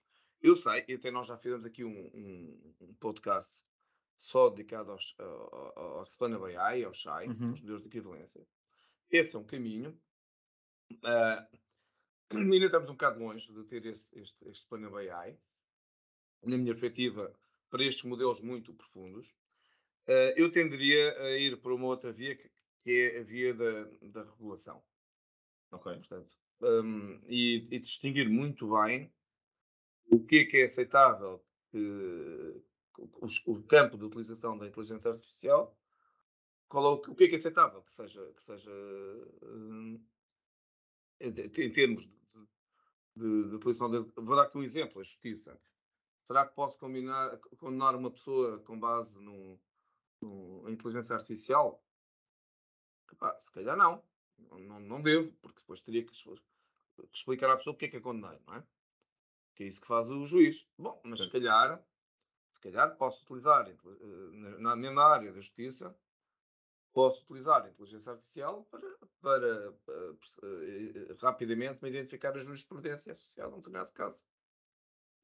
[0.41, 3.65] Eu sei, e até nós já fizemos aqui um, um, um podcast
[4.15, 7.49] só dedicado aos, ao, ao Explainable AI, ao SHAI, uhum.
[7.49, 8.47] aos modelos de equivalência.
[9.09, 9.99] Esse é um caminho.
[10.93, 11.57] Uh,
[12.39, 15.37] ainda estamos um bocado longe de ter este, este, este Explainable AI.
[16.43, 17.37] Na minha perspectiva,
[17.69, 19.27] para estes modelos muito profundos,
[20.07, 22.49] uh, eu tenderia a ir por uma outra via, que,
[22.81, 24.81] que é a via da, da regulação.
[25.71, 25.93] Ok.
[25.93, 26.31] Portanto,
[26.61, 29.11] um, e, e, distinguir muito bem
[30.11, 32.63] o que é que é aceitável que,
[33.47, 35.75] o, campo de utilização da inteligência artificial,
[36.67, 38.71] qual é o, o que é que é aceitável que seja, que seja
[39.43, 40.05] um,
[41.21, 42.11] em termos de,
[43.15, 43.89] de, de utilização.
[43.89, 45.59] De, vou dar aqui um exemplo: a justiça.
[46.23, 49.57] Será que posso combinar, condenar uma pessoa com base num,
[50.67, 51.83] em inteligência artificial?
[53.11, 54.03] Epá, se calhar não.
[54.49, 54.79] Não.
[54.79, 56.13] Não devo, porque depois teria que,
[57.13, 58.63] explicar à pessoa o que é que a condenei, não é?
[59.55, 60.67] Que é isso que faz o juiz.
[60.77, 61.25] Bom, mas Sim.
[61.25, 61.83] se calhar,
[62.51, 63.75] se calhar posso utilizar, eh,
[64.59, 65.95] na mesma área da justiça,
[66.93, 70.13] posso utilizar a inteligência artificial para, para, para,
[71.15, 74.19] para rapidamente me identificar a jurisprudência associada a um determinado caso.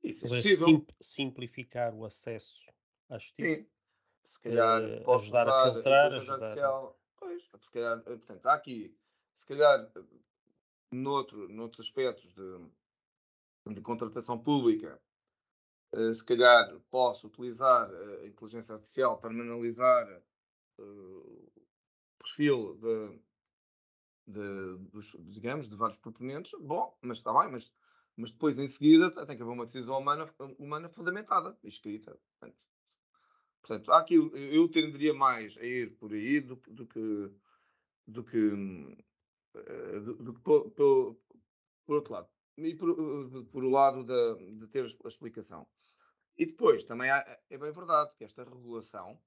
[0.03, 0.65] Isso é possível.
[0.65, 2.55] Sim, simplificar o acesso
[3.09, 3.55] à justiça.
[3.55, 3.69] Sim.
[4.23, 6.47] Se calhar uh, posso ajudar a filtrar, a inteligência ajudar...
[6.47, 6.99] artificial.
[7.17, 8.97] Pois, se calhar, eh, portanto, há aqui,
[9.37, 9.87] se calhar,
[10.91, 14.99] noutro, noutros aspectos de, de contratação pública,
[15.93, 20.21] uh, se calhar posso utilizar a inteligência artificial para analisar
[20.79, 21.51] uh,
[22.17, 23.19] perfil de,
[24.27, 27.71] de, dos, digamos, de vários proponentes, bom, mas está bem, mas,
[28.15, 32.19] mas depois em seguida tem que haver uma decisão humana, humana fundamentada, escrita.
[32.39, 32.57] Portanto,
[33.61, 33.91] portanto
[34.33, 37.31] eu tenderia mais a ir por aí do, do que
[38.07, 39.03] do que, eh,
[40.01, 42.29] do, do que por, por, outro lado.
[42.57, 42.95] E por,
[43.51, 45.67] por o lado de, ter a explicação.
[46.37, 49.19] E depois, também há, é bem verdade que esta regulação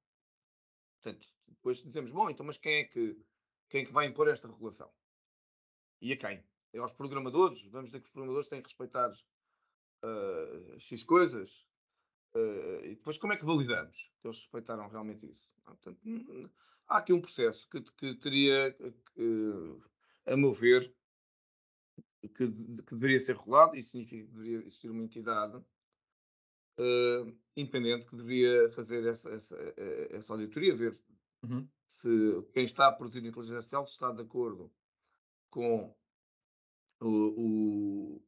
[1.03, 3.19] Portanto, depois dizemos, bom, então, mas quem é que,
[3.69, 4.91] quem é que vai impor esta regulação?
[6.01, 6.45] E a quem?
[6.73, 7.63] É aos programadores?
[7.71, 11.67] Vamos dizer que os programadores têm que respeitar uh, X coisas?
[12.35, 15.51] Uh, e depois como é que validamos que eles respeitaram realmente isso?
[15.65, 15.99] Portanto,
[16.87, 19.81] há aqui um processo que, que teria, que,
[20.27, 20.95] a meu ver,
[22.21, 28.17] que, que, deveria ser regulado, e significa que deveria existir uma entidade uh, independente que
[28.17, 30.99] deveria fazer essa, essa, eh, essa auditoria, ver
[31.43, 31.69] uhum.
[31.87, 32.09] se
[32.53, 34.73] quem está a produzir inteligência artificial está de acordo
[35.51, 35.95] com
[37.01, 38.23] o, o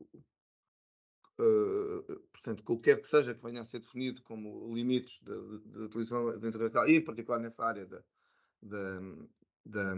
[1.38, 5.20] uh, portanto, com o que quer que seja que venha a ser definido como limites
[5.20, 5.32] de
[5.84, 8.02] utilização da inteligência artificial, e em particular nessa área da,
[8.62, 9.00] da,
[9.64, 9.94] da,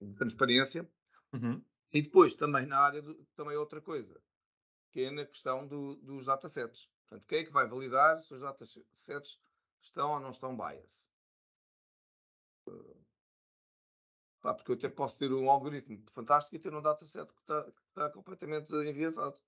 [0.00, 0.88] da transparência.
[1.32, 1.64] Uhum.
[1.92, 4.20] E depois também na área do, também outra coisa,
[4.90, 6.90] que é na questão do, dos datasets.
[7.08, 9.40] Portanto, quem é que vai validar se os datasets
[9.80, 11.10] estão ou não estão bias?
[14.40, 17.64] Pá, porque eu até posso ter um algoritmo fantástico e ter um dataset que está,
[17.64, 19.38] que está completamente enviesado.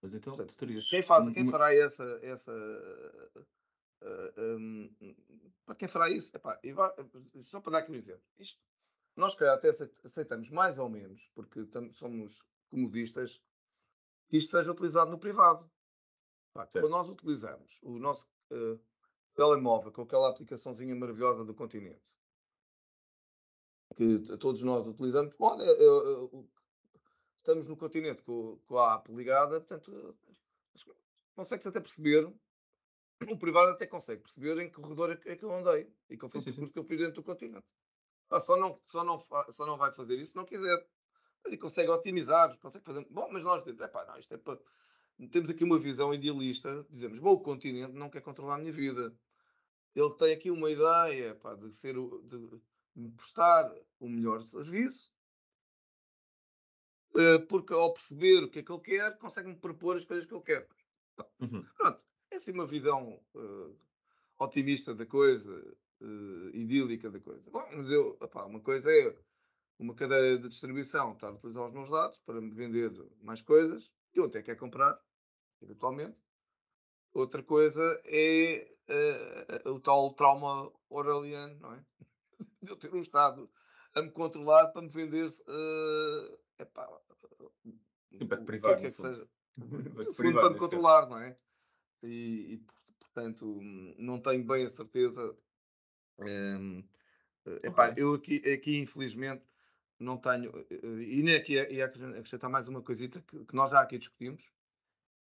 [0.00, 0.88] Mas então, Portanto, terias...
[0.88, 2.04] quem, faz, quem fará essa.
[2.22, 3.40] essa uh,
[4.02, 4.96] uh, um,
[5.66, 6.36] para quem fará isso?
[6.36, 6.92] Epá, vai,
[7.40, 8.22] só para dar aqui um exemplo.
[8.38, 8.62] Isto,
[9.18, 9.68] nós, calhar, até
[10.04, 13.42] aceitamos mais ou menos, porque somos comodistas,
[14.28, 15.68] que isto seja utilizado no privado.
[16.52, 17.80] quando nós utilizamos.
[17.82, 18.80] O nosso uh,
[19.34, 22.14] telemóvel com aquela aplicaçãozinha maravilhosa do continente,
[23.96, 26.48] que todos nós utilizamos, olha, eu, eu,
[27.38, 30.16] estamos no continente com, com, a app ligada, portanto,
[31.34, 32.32] consegue-se até perceber,
[33.28, 36.40] o privado até consegue perceber em que corredor é que eu andei e qual foi
[36.40, 37.66] o percurso que eu fiz dentro do continente.
[38.40, 40.86] Só, não, só, não, só não vai fazer isso se não quiser.
[41.44, 43.06] Ele consegue otimizar, consegue fazer.
[43.10, 44.58] Bom, mas nós dizemos, pá, não, isto é para.
[45.32, 49.12] Temos aqui uma visão idealista, dizemos, bom, o continente não quer controlar a minha vida.
[49.94, 55.12] Ele tem aqui uma ideia pá, de, ser, de, prestar o melhor serviço,
[57.16, 60.34] eh, porque ao perceber o que é que ele quer, consegue-me propor as coisas que
[60.34, 60.68] ele quer.
[61.40, 61.64] Uhum.
[61.76, 63.76] Pronto, é assim uma visão uh,
[64.38, 67.50] otimista da coisa, uh, idílica da coisa.
[67.50, 69.16] Bom, mas eu, opá, uma coisa é
[69.78, 73.92] uma cadeia de distribuição estar a utilizar os meus dados para me vender mais coisas,
[74.12, 74.98] que eu até quero comprar,
[75.62, 76.22] eventualmente.
[77.12, 78.76] Outra coisa é
[79.64, 81.84] uh, o tal trauma oraliano, não é?
[82.62, 83.50] De eu ter um Estado
[83.94, 85.42] a me controlar para me vender-se.
[85.42, 86.86] Uh, epá,
[88.28, 89.28] para te privar, o que é que seja.
[89.58, 91.36] Para te fundo privar, para me controlar, não é?
[92.04, 92.66] E, e,
[93.00, 93.58] portanto,
[93.98, 95.36] não tenho bem a certeza.
[96.18, 96.82] Um,
[97.62, 98.02] epá, Ok.
[98.02, 99.46] Eu aqui, aqui, infelizmente,
[99.98, 100.52] não tenho.
[100.70, 104.52] E nem aqui ia acrescentar mais uma coisita que, que nós já aqui discutimos,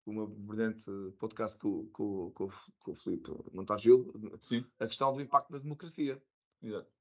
[0.06, 0.86] o meu brilhante
[1.20, 4.66] podcast com, com, com, com o Filipe Montagil, Sim.
[4.80, 6.22] a questão do impacto da democracia.
[6.62, 6.92] Exato.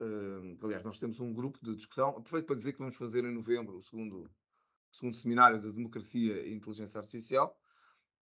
[0.00, 2.10] Uh, aliás, nós temos um grupo de discussão.
[2.10, 6.46] Aproveito para dizer que vamos fazer em novembro o segundo, o segundo seminário da democracia
[6.46, 7.58] e inteligência artificial.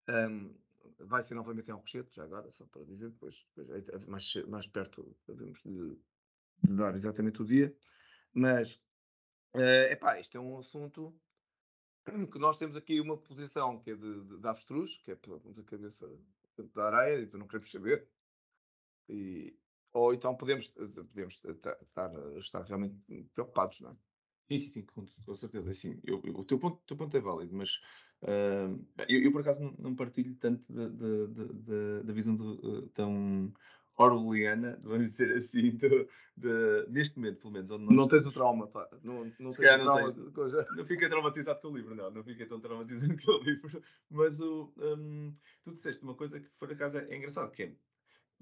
[0.07, 0.55] Um,
[0.99, 4.35] vai ser novamente em Alcochete, já agora, só para dizer, depois, depois é, é mais,
[4.47, 5.97] mais perto devemos de,
[6.63, 7.75] de, dar exatamente o dia.
[8.33, 8.75] Mas,
[9.55, 11.13] uh, epá, isto é um assunto
[12.31, 15.57] que nós temos aqui uma posição que é de, de, de avestruz, que é pôrmos
[15.57, 16.07] a cabeça
[16.73, 18.07] da areia e não queremos saber.
[19.09, 19.57] E,
[19.93, 22.95] ou então podemos, podemos estar, estar realmente
[23.33, 23.95] preocupados, não é?
[24.47, 25.69] Sim, sim, sim, com, com certeza.
[25.69, 27.79] Assim, eu, eu, o teu ponto, teu ponto é válido, mas
[28.21, 28.79] uh,
[29.09, 32.87] eu, eu, por acaso não, não partilho tanto da, da, da, da visão de, uh,
[32.89, 33.51] tão
[33.97, 37.71] orwelliana, vamos dizer assim, de, de, neste momento, pelo menos.
[37.71, 38.87] Onde nós não tens o trauma, pá.
[39.03, 40.11] Não, não tens o não trauma.
[40.11, 40.67] de coisa.
[40.75, 42.11] Não fiquei traumatizado com o livro, não.
[42.11, 43.81] Não fiquei tão traumatizado com o livro.
[44.09, 47.75] Mas o, um, tu disseste uma coisa que, por acaso, é, é engraçado, que é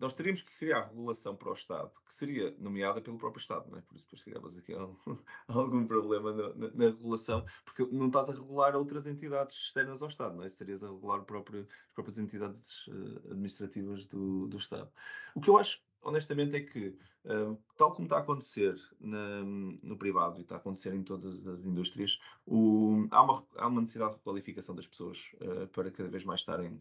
[0.04, 3.78] nós teríamos que criar regulação para o Estado, que seria nomeada pelo próprio Estado, não
[3.78, 3.82] é?
[3.82, 4.98] Por isso depois criavas aqui algum,
[5.48, 10.10] algum problema na, na, na, regulação, porque não estás a regular outras entidades externas ao
[10.10, 10.48] Estado, não é?
[10.48, 14.92] Estarias a regular próprio, as próprias entidades uh, administrativas do, do Estado.
[15.36, 19.98] O que eu acho, honestamente, é que, uh, tal como está a acontecer na, no
[19.98, 24.12] privado e está a acontecer em todas as indústrias, o, há, uma, há uma necessidade
[24.12, 26.78] de requalificação das pessoas uh, para cada vez mais estarem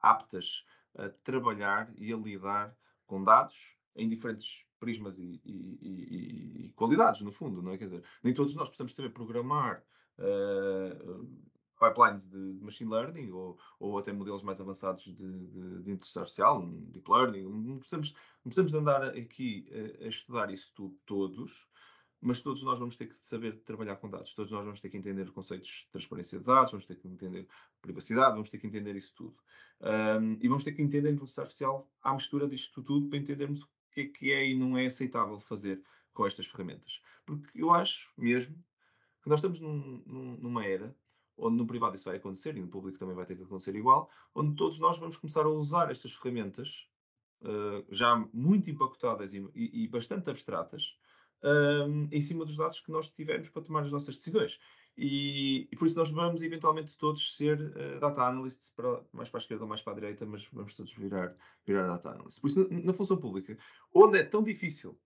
[0.00, 0.64] aptas
[0.96, 7.20] a trabalhar e a lidar com dados em diferentes prismas e, e, e, e, qualidades,
[7.22, 7.78] no fundo, não é?
[7.78, 9.82] Quer dizer, nem todos nós precisamos saber programar
[10.18, 11.26] uh,
[11.78, 16.66] pipelines de, machine learning ou, ou até modelos mais avançados de, de, de inteligência artificial,
[16.66, 17.42] deep learning.
[17.42, 19.68] Não precisamos, não precisamos de andar aqui
[20.00, 21.68] a, a estudar isso tudo todos,
[22.20, 24.34] mas todos nós vamos ter que saber trabalhar com dados.
[24.34, 27.46] Todos nós vamos ter que entender conceitos de transparência de dados, vamos ter que entender
[27.80, 29.36] privacidade, vamos ter que entender isso tudo.
[29.80, 33.62] Um, e vamos ter que entender a inteligência artificial à mistura disto tudo para entendermos
[33.62, 37.00] o que é que é e não é aceitável fazer com estas ferramentas.
[37.24, 38.56] Porque eu acho mesmo
[39.22, 40.96] que nós estamos num, num, numa era
[41.36, 44.10] onde no privado isso vai acontecer e no público também vai ter que acontecer igual,
[44.34, 46.88] onde todos nós vamos começar a usar estas ferramentas
[47.42, 50.96] uh, já muito empacotadas e, e, e bastante abstratas
[51.46, 54.58] um, em cima dos dados que nós tivermos para tomar as nossas decisões.
[54.96, 59.38] E, e por isso nós vamos eventualmente todos ser uh, data analysts, para, mais para
[59.38, 62.38] a esquerda ou mais para a direita, mas vamos todos virar, virar data analysts.
[62.38, 63.56] Por isso, na, na função pública,
[63.92, 64.98] onde é tão difícil,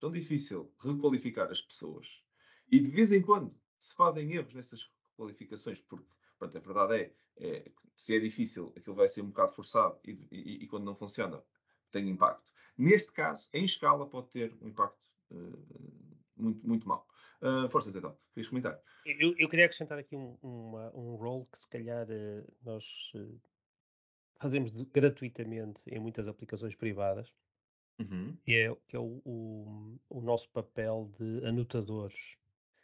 [0.00, 2.22] tão difícil requalificar as pessoas,
[2.70, 6.06] e de vez em quando se fazem erros nessas requalificações, porque
[6.38, 10.26] pronto, a verdade é, é se é difícil, aquilo vai ser um bocado forçado e,
[10.32, 11.42] e, e quando não funciona
[11.90, 12.50] tem impacto.
[12.78, 15.09] Neste caso, em escala, pode ter um impacto
[16.36, 17.06] muito, muito mal.
[17.40, 18.78] Uh, forças então, querias comentar?
[19.06, 23.40] Eu, eu queria acrescentar aqui um, uma, um role que se calhar uh, nós uh,
[24.38, 27.32] fazemos de, gratuitamente em muitas aplicações privadas,
[27.98, 28.36] uhum.
[28.44, 32.36] que é, que é o, o, o, nosso papel de anotadores.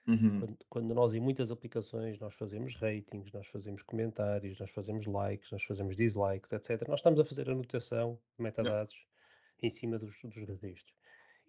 [0.07, 0.41] Uhum.
[0.41, 5.51] Quando, quando, nós em muitas aplicações nós fazemos ratings, nós fazemos comentários, nós fazemos likes,
[5.51, 6.89] nós fazemos dislikes, etc.
[6.89, 9.11] Nós estamos a fazer anotação, metadados, yeah.
[9.65, 10.95] em cima dos, dos registros.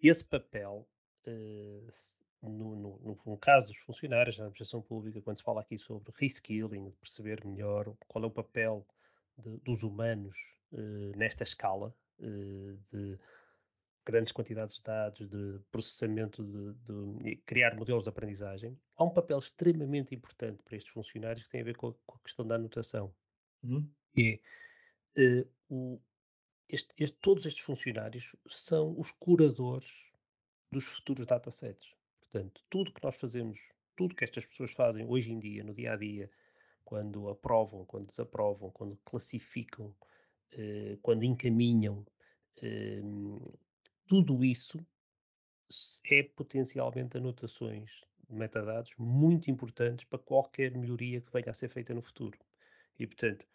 [0.02, 0.88] Esse papel
[1.26, 1.88] uh,
[2.42, 6.90] no, no, no, caso dos funcionários da administração pública, quando se fala aqui sobre reskilling,
[7.00, 8.86] perceber melhor qual é o papel
[9.36, 10.36] de, dos humanos
[10.72, 13.18] uh, nesta escala uh, de
[14.04, 19.38] grandes quantidades de dados, de processamento, de, de, criar modelos de aprendizagem, há um papel
[19.38, 22.54] extremamente importante para estes funcionários que tem a ver com a, com a questão da
[22.54, 23.12] anotação.
[23.62, 23.86] Uhum.
[24.16, 24.40] E
[25.18, 26.00] uh, o,
[26.68, 30.12] este, este, todos estes funcionários são os curadores
[30.70, 31.94] dos futuros datasets.
[32.20, 33.58] Portanto, tudo que nós fazemos,
[33.96, 36.30] tudo que estas pessoas fazem hoje em dia, no dia a dia,
[36.84, 39.94] quando aprovam, quando desaprovam, quando classificam,
[40.52, 42.06] eh, quando encaminham,
[42.62, 43.00] eh,
[44.06, 44.78] tudo isso
[46.10, 47.90] é potencialmente anotações
[48.28, 52.38] de metadados muito importantes para qualquer melhoria que venha a ser feita no futuro.
[52.98, 53.46] E, portanto,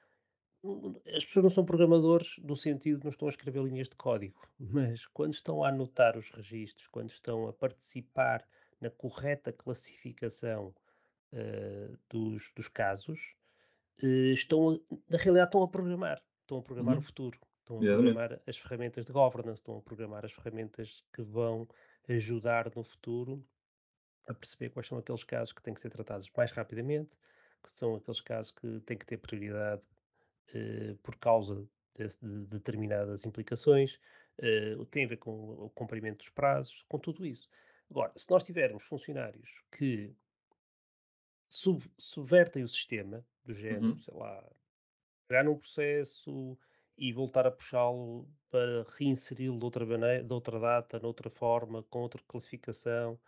[1.13, 4.47] as pessoas não são programadores no sentido de não estão a escrever linhas de código,
[4.57, 8.47] mas quando estão a anotar os registros, quando estão a participar
[8.79, 10.73] na correta classificação
[11.33, 13.35] uh, dos, dos, casos,
[14.01, 17.01] uh, estão, na realidade estão a programar, estão a programar uhum.
[17.01, 21.21] o futuro, estão a programar as ferramentas de governance, estão a programar as ferramentas que
[21.21, 21.67] vão
[22.07, 23.45] ajudar no futuro
[24.27, 27.17] a perceber quais são aqueles casos que têm que ser tratados mais rapidamente,
[27.61, 29.81] que são aqueles casos que têm que ter prioridade
[31.01, 33.99] por causa de, de determinadas implicações,
[34.37, 37.49] eh, tem a ver com o cumprimento dos prazos, com tudo isso.
[37.89, 40.15] Agora, se nós tivermos funcionários que
[41.47, 43.99] sub, subvertem o sistema, do género, Uhum.
[43.99, 44.51] sei lá,
[45.27, 46.57] pegar num processo
[46.97, 51.99] e voltar a puxá-lo para reinseri-lo de outra maneira, de outra data, noutra forma, com
[51.99, 53.19] outra classificação,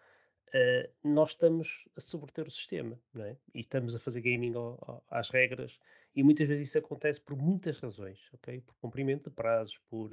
[0.49, 3.37] uh, nós estamos a subverter o sistema, não é?
[3.53, 5.79] E estamos a fazer gaming ao, ao, às regras,
[6.15, 8.61] e muitas vezes isso acontece por muitas razões, ok?
[8.61, 10.09] Por cumprimento de prazos, por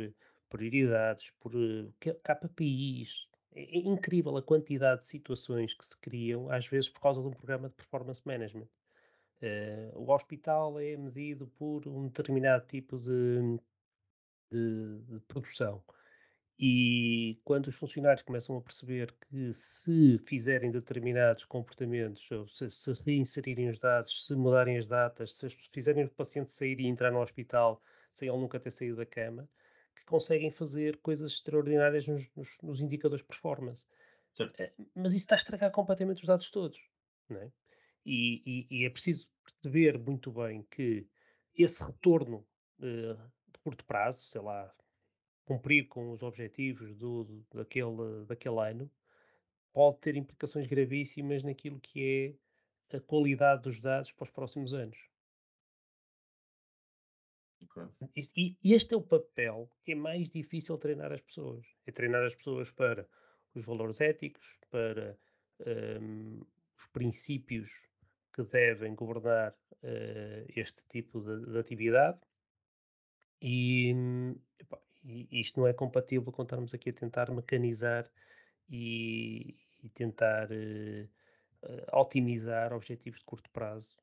[0.48, 3.28] prioridades, por uh, KPIs.
[3.55, 7.28] É, é incrível a quantidade de situações que se criam, às vezes por causa de
[7.28, 8.68] um programa de performance management.
[9.40, 13.59] Uh, o hospital é medido por um determinado tipo de,
[14.50, 15.82] de, de, produção.
[16.64, 22.92] E quando os funcionários começam a perceber que se fizerem determinados comportamentos, ou se, se
[23.04, 27.20] reinserirem os dados, se mudarem as datas, se fizerem o paciente sair e entrar no
[27.20, 27.82] hospital
[28.12, 29.48] sem ele nunca ter saído da cama,
[29.96, 33.84] que conseguem fazer coisas extraordinárias nos, nos, nos indicadores de performance.
[34.58, 36.78] Eh, mas isso está a estragar completamente os dados todos.
[37.28, 37.50] Não é?
[38.06, 41.08] E, e, e, é preciso perceber muito bem que
[41.58, 42.46] esse retorno
[42.78, 43.16] uh,
[43.52, 44.72] de curto prazo, sei lá,
[45.45, 48.90] cumprir com os objetivos do, do, daquele, daquele ano,
[49.72, 52.36] pode ter implicações gravíssimas naquilo que
[52.90, 54.99] é a qualidade dos dados para os próximos anos.
[57.64, 57.84] Okay.
[58.36, 61.64] E, e este é o papel que é mais difícil treinar as pessoas.
[61.86, 63.09] É treinar as pessoas para
[63.55, 65.16] os valores éticos, para
[66.01, 66.40] um,
[66.76, 67.70] os princípios
[68.32, 72.18] que devem governar uh, este tipo de, de atividade.
[73.40, 73.95] E,
[74.59, 78.11] epá, e, isto não é compatível com estarmos aqui a tentar mecanizar
[78.68, 81.05] e, e tentar uh,
[81.64, 83.96] uh, otimizar objetivos de curto prazo,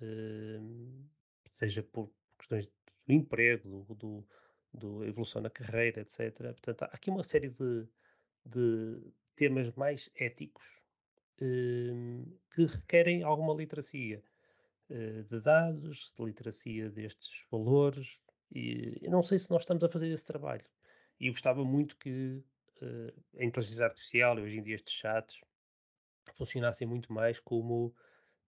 [0.00, 1.08] uh,
[1.52, 2.66] seja por questões
[3.06, 4.28] do emprego, do, do,
[4.72, 6.32] do, evolução na carreira, etc.
[6.38, 7.86] Portanto, há aqui uma série de,
[8.46, 10.82] de temas mais éticos
[11.36, 14.22] que requerem alguma literacia
[14.88, 18.20] de dados, de literacia destes valores,
[18.52, 20.64] e eu não sei se nós estamos a fazer esse trabalho.
[21.20, 22.42] E eu gostava muito que
[22.82, 25.40] uh, a inteligência artificial e hoje em dia estes chats
[26.34, 27.94] funcionassem muito mais como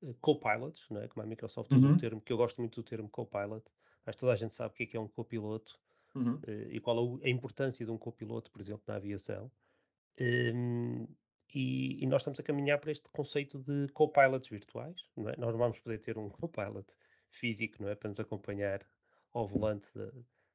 [0.02, 1.08] uh, co-pilots, não é?
[1.08, 1.94] como a Microsoft usa uhum.
[1.94, 3.64] o termo, que eu gosto muito do termo co-pilot,
[4.04, 5.78] mas toda a gente sabe o que é, que é um copiloto
[6.14, 6.34] uhum.
[6.34, 9.50] uh, e qual a, a, importância de um copiloto, por exemplo, na aviação.
[10.20, 11.06] Um,
[11.54, 15.36] e, e, nós estamos a caminhar para este conceito de co-pilots virtuais, não é?
[15.36, 16.92] Nós vamos poder ter um co-pilot
[17.30, 17.94] físico, não é?
[17.94, 18.84] Para nos acompanhar
[19.36, 20.10] ao volante da,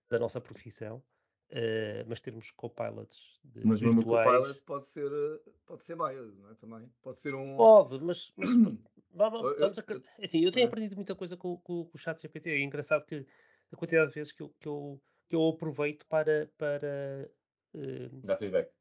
[0.10, 1.04] da nossa profissão,
[1.52, 3.82] uh, mas termos co-pilots Mas virtuais...
[3.82, 5.12] mesmo co-pilot pode ser,
[5.66, 6.56] pode ser biased, não é?
[6.56, 6.94] Também.
[7.02, 7.56] Pode ser um...
[7.58, 8.34] Pode, mas...
[8.36, 8.50] mas
[9.14, 9.84] vamos, vamos a,
[10.24, 10.68] assim, eu tenho é.
[10.68, 12.50] aprendido muita coisa com, com, com o chat GPT.
[12.50, 13.26] É engraçado que
[13.72, 16.50] a quantidade de vezes que eu, que eu, que eu aproveito para...
[16.58, 17.30] para
[17.76, 18.72] uh, Dar feedback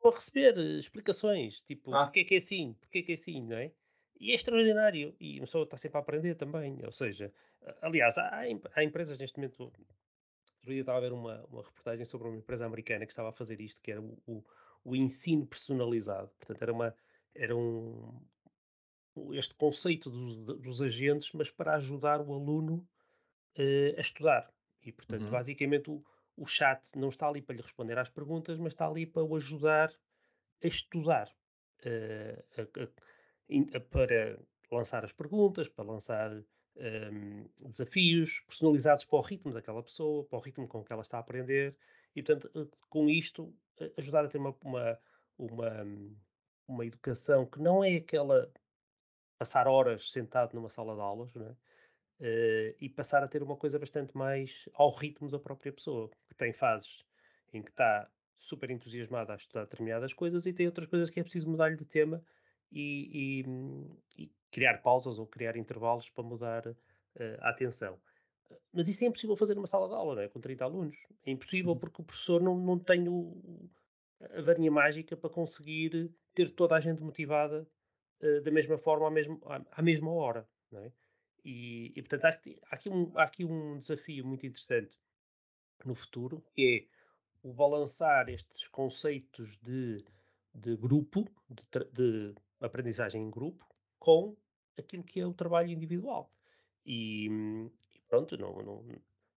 [0.00, 2.04] para receber explicações, tipo, ah.
[2.04, 3.72] porque é que é assim, porque é que é assim, não é?
[4.18, 7.32] E é extraordinário, e a pessoa está sempre a aprender também, ou seja,
[7.82, 8.44] aliás, há,
[8.74, 9.84] há empresas neste momento, outro
[10.64, 13.60] dia estava a ver uma, uma reportagem sobre uma empresa americana que estava a fazer
[13.60, 14.44] isto, que era o, o,
[14.84, 16.94] o ensino personalizado, portanto era uma,
[17.34, 18.20] era um,
[19.32, 22.86] este conceito dos, dos agentes, mas para ajudar o aluno
[23.58, 24.50] uh, a estudar,
[24.82, 25.30] e portanto uhum.
[25.30, 26.04] basicamente o,
[26.36, 29.36] o chat não está ali para lhe responder às perguntas, mas está ali para o
[29.36, 29.92] ajudar
[30.62, 31.28] a estudar,
[31.84, 32.88] uh, a, a,
[33.90, 34.38] para
[34.70, 40.42] lançar as perguntas, para lançar um, desafios personalizados para o ritmo daquela pessoa, para o
[40.42, 41.76] ritmo com que ela está a aprender,
[42.14, 43.54] e portanto, com isto,
[43.96, 44.98] ajudar a ter uma, uma,
[45.38, 45.86] uma,
[46.66, 48.50] uma educação que não é aquela
[49.38, 51.56] passar horas sentado numa sala de aulas, não é?
[52.18, 56.34] Uh, e passar a ter uma coisa bastante mais ao ritmo da própria pessoa, que
[56.34, 57.04] tem fases
[57.52, 61.22] em que está super entusiasmada a estudar determinadas coisas e tem outras coisas que é
[61.22, 62.24] preciso mudar-lhe de tema
[62.70, 63.42] e,
[64.18, 66.76] e, e, criar pausas ou criar intervalos para mudar uh,
[67.40, 67.98] a atenção.
[68.72, 70.28] Mas isso é impossível fazer numa sala de aula, não é?
[70.28, 70.96] com 30 alunos.
[71.24, 73.68] É impossível porque o professor não, não tem o,
[74.20, 77.66] a varinha mágica para conseguir ter toda a gente motivada
[78.20, 80.48] uh, da mesma forma à, mesmo, à, à mesma hora.
[80.70, 80.92] Não é?
[81.44, 84.98] E, e, portanto, há, há, aqui um, há aqui um desafio muito interessante
[85.84, 86.96] no futuro, que é
[87.46, 90.04] o balançar estes conceitos de,
[90.52, 93.66] de grupo, de, de, aprendizagem em grupo,
[93.98, 94.36] com
[94.78, 96.30] aquilo que é o trabalho individual.
[96.84, 97.26] E,
[97.94, 98.84] e pronto, não, não,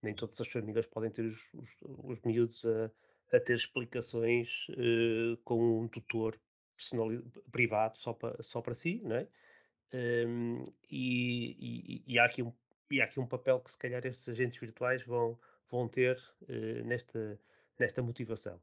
[0.01, 2.91] nem todas as famílias podem ter os, os, os miúdos a,
[3.35, 6.39] a ter explicações uh, com um tutor
[7.51, 9.27] privado só para, só para si, não é?
[9.91, 12.53] Um, e, e, e, há aqui um,
[12.91, 15.37] e há aqui um papel que se calhar estes agentes virtuais vão,
[15.69, 17.39] vão ter uh, nesta,
[17.77, 18.61] nesta motivação.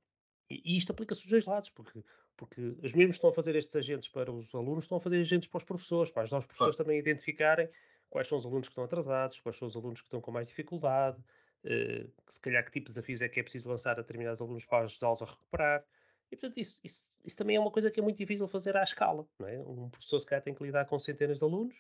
[0.49, 2.03] E, e isto aplica-se dos dois lados, porque,
[2.37, 5.49] porque os mesmos estão a fazer estes agentes para os alunos estão a fazer agentes
[5.49, 7.69] para os professores, para ajudar os professores também a identificarem
[8.09, 10.49] quais são os alunos que estão atrasados, quais são os alunos que estão com mais
[10.49, 11.19] dificuldade,
[11.63, 14.65] que se calhar que tipo de desafios é que é preciso lançar a determinados alunos
[14.65, 15.85] para ajudá-los a recuperar.
[16.31, 18.83] E, portanto, isso, isso, isso, também é uma coisa que é muito difícil fazer à
[18.83, 19.27] escala.
[19.39, 19.59] Não é?
[19.61, 21.75] Um professor, se calhar, tem que lidar com centenas de alunos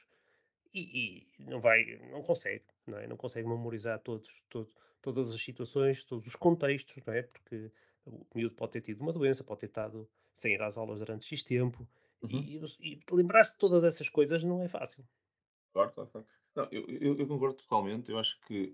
[0.73, 3.07] e, e não vai, não consegue, não é?
[3.07, 4.69] Não consegue memorizar todos, todo,
[5.03, 7.23] todas as situações, todos os contextos, não é?
[7.23, 7.71] Porque
[8.07, 11.27] o miúdo pode ter tido uma doença, pode ter estado sem ir às aulas durante
[11.27, 11.87] X tempo.
[12.23, 12.41] Uhum.
[12.41, 15.05] E, e lembrar-se de todas essas coisas não é fácil.
[15.73, 16.27] Claro, claro, claro.
[16.55, 18.11] Não, eu, eu, eu, concordo totalmente.
[18.11, 18.73] Eu acho que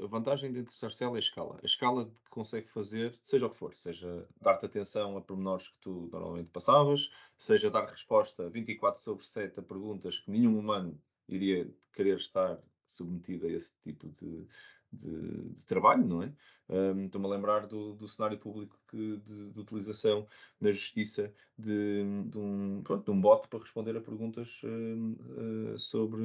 [0.00, 1.56] a vantagem inteligência artificial é a escala.
[1.60, 5.78] A escala que consegue fazer, seja o que for, seja dar-te atenção a pormenores que
[5.80, 10.96] tu normalmente passavas, seja dar resposta 24 sobre 7 a perguntas que nenhum humano
[11.28, 14.46] iria querer estar submetido a esse tipo de,
[14.94, 16.32] de, de trabalho, não é?
[16.68, 20.26] Um, Estou-me a lembrar do, do cenário público que, de, de, utilização
[20.60, 25.78] na justiça de, de, um, pronto, de um bot para responder a perguntas uh, uh,
[25.78, 26.22] sobre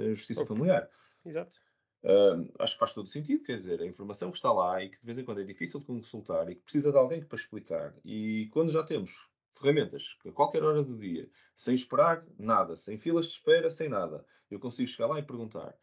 [0.00, 0.88] a justiça familiar.
[1.24, 1.54] Exato.
[2.02, 4.98] Uh, acho que faz todo sentido, quer dizer, a informação que está lá e que
[4.98, 7.94] de vez em quando é difícil de consultar e que precisa de alguém para explicar,
[8.04, 9.12] e quando já temos
[9.52, 13.88] ferramentas que a qualquer hora do dia, sem esperar nada, sem filas de espera, sem
[13.88, 15.74] nada, eu consigo chegar lá e perguntar: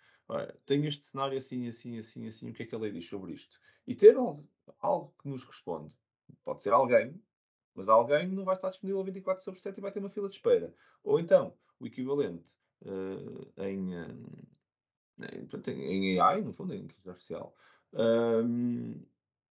[0.66, 3.34] Tenho este cenário assim, assim, assim, assim, o que é que a lei diz sobre
[3.34, 3.60] isto?
[3.88, 4.16] E ter
[4.80, 5.98] algo, que nos responde.
[6.44, 7.20] Pode ser alguém,
[7.74, 10.36] mas alguém não vai estar disponível 24 sobre 7 e vai ter uma fila de
[10.36, 10.74] espera.
[11.04, 12.46] Ou então, o equivalente
[12.84, 13.94] uh, em,
[15.68, 17.56] em, em, AI, no fundo, em inteligência artificial.
[17.94, 19.02] Um,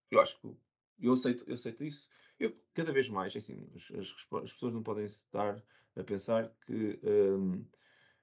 [0.09, 0.55] eu acho que
[1.01, 2.09] eu aceito, eu aceito isso.
[2.39, 5.61] Eu, cada vez mais, assim, as, as, as pessoas não podem estar
[5.97, 7.65] a pensar que um,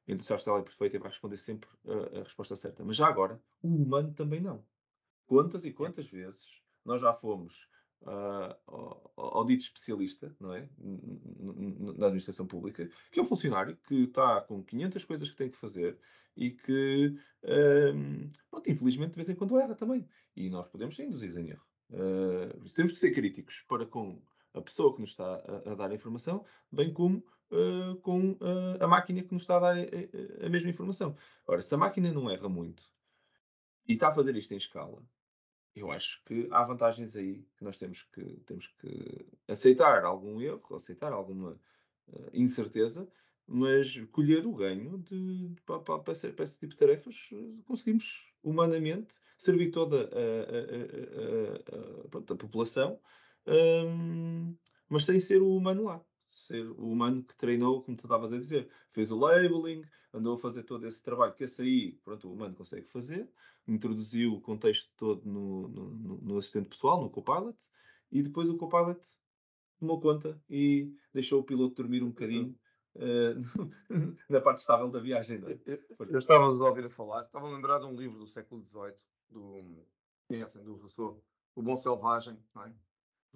[0.09, 2.85] a inteligência artificial é perfeita e vai responder sempre a, a, resposta certa.
[2.85, 4.65] Mas já agora, o humano também não.
[5.27, 6.47] Quantas e quantas vezes
[6.85, 7.69] nós já fomos
[8.03, 10.69] uh, ao, ao dito especialista, não é?
[10.79, 15.57] Na administração pública, que é um funcionário que está com 500 coisas que tem que
[15.57, 15.99] fazer
[16.37, 17.19] e que,
[17.95, 20.07] um, pronto, infelizmente, de vez em quando erra também.
[20.37, 21.65] E nós podemos ser induzidos em erro.
[21.91, 24.23] Uh, temos que ser críticos para com
[24.55, 28.77] a pessoa que nos está a, a dar a informação, bem como uh, com uh,
[28.81, 31.17] a máquina que nos está a dar a, a, mesma informação.
[31.47, 32.83] Ora, se a máquina não erra muito
[33.87, 35.03] e está a fazer isto em escala,
[35.75, 40.75] eu acho que há vantagens aí que nós temos que, temos que aceitar algum erro,
[40.75, 41.51] aceitar alguma
[42.09, 43.09] uh, incerteza,
[43.47, 47.31] mas colher o ganho de, de para, para, para, esse tipo de tarefas,
[47.65, 50.19] conseguimos humanamente servir toda a,
[52.17, 52.99] a, a, a população
[53.47, 54.57] um,
[54.89, 56.05] mas sem ser o humano lá.
[56.37, 58.69] Ser o humano que treinou, como tu estavas a dizer.
[58.93, 59.83] Fez o labeling,
[60.13, 63.29] andou a fazer todo esse trabalho que esse aí, pronto, o humano consegue fazer.
[63.67, 67.57] Introduziu o contexto todo no, no, no assistente pessoal, no Copilot.
[68.13, 69.01] E depois o Copilot
[69.79, 72.55] tomou conta e deixou o piloto dormir um bocadinho.
[72.95, 73.37] Uh,
[74.29, 75.43] na parte estável da viagem.
[75.47, 75.59] É?
[75.67, 78.63] Eu, eu estava a ouvir a falar, estava a lembrar de um livro do século
[78.63, 78.95] XVIII,
[79.31, 79.87] do,
[80.29, 81.23] conhecem, do Rousseau,
[81.55, 82.73] O Bom Selvagem, não é?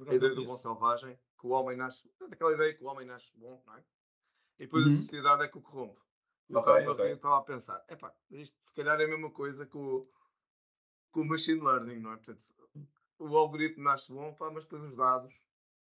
[0.08, 3.32] a ideia do bom selvagem, que o homem nasce, daquela ideia que o homem nasce
[3.36, 3.84] bom, não é?
[4.58, 4.92] E depois uhum.
[4.92, 5.98] a sociedade é que o corrompe.
[6.50, 7.12] Eu okay, okay.
[7.12, 10.06] estava a pensar, epá, isto se calhar é a mesma coisa que o,
[11.12, 12.16] com o machine learning, não é?
[12.16, 12.44] Portanto,
[13.18, 15.32] o algoritmo nasce bom, pá, mas depois os dados.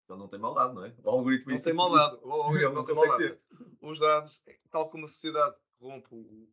[0.09, 0.95] Ele não tem maldade, não é?
[1.05, 2.19] O algoritmo não tem maldade.
[2.23, 3.39] O algoritmo não tem maldade.
[3.81, 6.49] Os dados, tal como a sociedade corrompe o,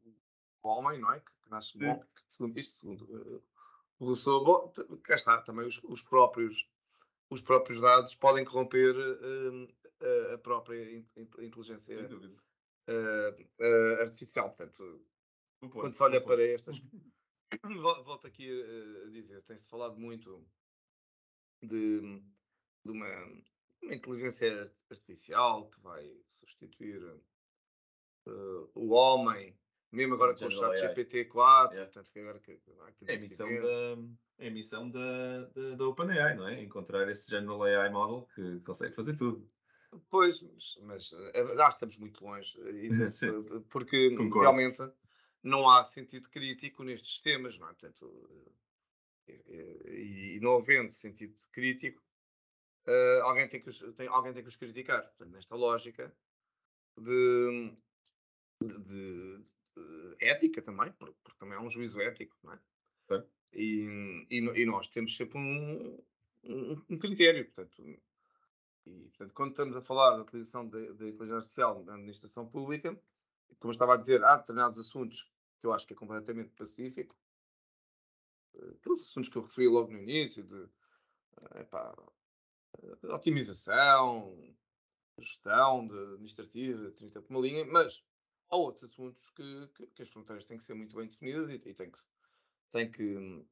[0.63, 1.19] o homem, não é?
[1.19, 3.43] Que, que nasce bom, segundo isto, segundo uh,
[3.99, 4.73] o Rousseau, bom,
[5.03, 6.67] cá está, também os, os próprios
[7.29, 10.97] os próprios dados podem corromper uh, a própria
[11.39, 14.49] inteligência uh, artificial.
[14.49, 15.05] Portanto,
[15.71, 16.81] quando se olha para estas.
[18.05, 20.45] Volto aqui a, dizer, tem-se falado muito
[21.63, 22.21] de,
[22.85, 23.07] de uma,
[23.81, 27.01] uma, inteligência artificial que vai substituir
[28.75, 29.57] o homem
[29.91, 31.85] mesmo agora com o chat GPT-4, yeah.
[31.85, 32.59] portanto, que agora que,
[33.05, 33.97] é a missão, da,
[34.37, 36.61] é missão da, da, da OpenAI, não é?
[36.61, 39.49] Encontrar esse General AI Model que consegue fazer tudo.
[40.09, 42.55] Pois, mas, mas eh, já estamos muito longe,
[43.69, 44.41] porque Concordo.
[44.41, 44.77] realmente
[45.41, 47.73] não há sentido crítico nestes sistemas, não é?
[47.73, 48.51] Portanto,
[49.27, 52.01] eh, eh, e, e não havendo sentido crítico,
[52.87, 55.01] uh, alguém, tem que os, tem, alguém tem que os criticar.
[55.01, 56.13] Portanto, nesta lógica
[56.97, 57.73] de,
[58.61, 59.43] de,
[60.19, 62.59] ética também, porque, porque, também é um juízo ético, não é?
[63.51, 65.99] E, e, e, nós temos sempre um,
[66.43, 67.45] um, um critério.
[67.45, 67.81] Portanto,
[68.85, 72.91] e, portanto, quando estamos a falar da utilização da inteligência artificial na administração pública,
[73.59, 75.23] como eu estava a dizer, há determinados assuntos
[75.59, 77.15] que eu acho que é completamente pacífico.
[78.55, 80.69] Aqueles assuntos que eu referi logo no início, de
[81.55, 81.95] epá,
[83.03, 84.37] otimização,
[85.17, 88.03] gestão de administrativa, 30 por uma linha, mas
[88.49, 91.55] há outros assuntos que, que, que, as fronteiras têm que ser muito bem definidas e,
[91.55, 91.99] e tem que,
[92.71, 93.45] tem que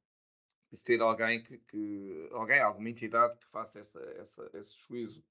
[0.84, 5.24] ter alguém que, que, alguém, alguma entidade que faça essa, essa, esse juízo.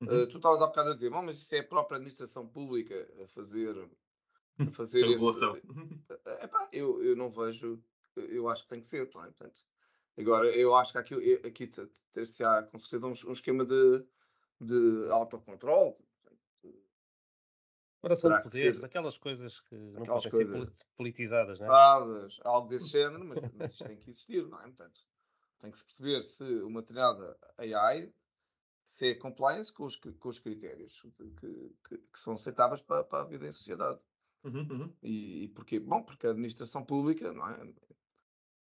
[0.00, 0.24] Uhum.
[0.24, 3.08] Uh, tu estavas há bocado a dizer, bom, mas isso é a própria administração pública
[3.22, 3.74] a fazer,
[4.58, 5.24] a fazer esse.
[6.42, 7.82] Epá, eu, eu não vejo,
[8.16, 9.26] eu acho que tem que ser, não é?
[9.26, 9.60] Portanto,
[10.18, 11.70] agora, eu acho que aqui, aqui
[12.12, 14.04] ter-se há com certeza um, um esquema de,
[14.60, 15.96] de autocontrole,
[17.96, 18.86] Separação de poderes, ser...
[18.86, 20.78] aquelas coisas que não podem coisas...
[20.78, 22.28] ser politizadas, não é?
[22.44, 24.64] Algo desse género, mas, mas isto tem que existir, não é?
[24.64, 25.00] Portanto,
[25.58, 28.12] tem que se perceber se uma determinada AI
[28.86, 31.10] se é compliance com os, com os critérios que,
[31.88, 34.00] que, que são aceitáveis para, para, a vida em sociedade.
[34.44, 34.96] Uhum, uhum.
[35.02, 35.80] E, e porquê?
[35.80, 37.64] Bom, porque a administração pública, não é?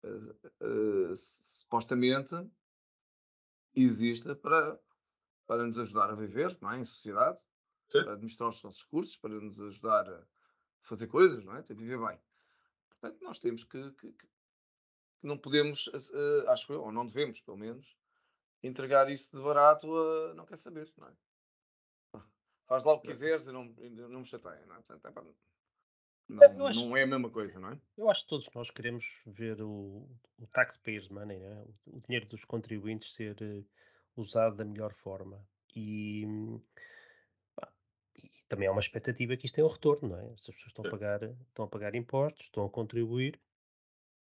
[0.03, 2.35] Uh, uh, supostamente
[3.75, 4.81] existe para,
[5.47, 6.79] para nos ajudar a viver não é?
[6.81, 7.41] em sociedade
[8.03, 10.27] para administrar os nossos recursos, para nos ajudar a
[10.83, 11.59] fazer coisas, não é?
[11.59, 12.19] A viver bem.
[12.91, 14.29] Portanto, nós temos que, que, que
[15.23, 17.97] não podemos, uh, acho eu, ou não devemos, pelo menos,
[18.63, 21.13] entregar isso de barato a não quer saber, não é?
[22.67, 24.79] Faz lá o que quiseres e não, não me chateia, não é?
[24.79, 25.25] Portanto, é para,
[26.29, 27.81] não, acho, não, é a mesma coisa, não é?
[27.99, 31.65] Eu acho que todos nós queremos ver o, o taxpayers money, é?
[31.87, 33.67] o, o, dinheiro dos contribuintes ser uh,
[34.17, 35.47] usado da melhor forma.
[35.77, 36.61] E, e
[38.49, 40.37] também há uma expectativa que isto tenha um retorno, não é?
[40.37, 43.41] Se as pessoas estão a pagar, estão a pagar impostos, estão a contribuir,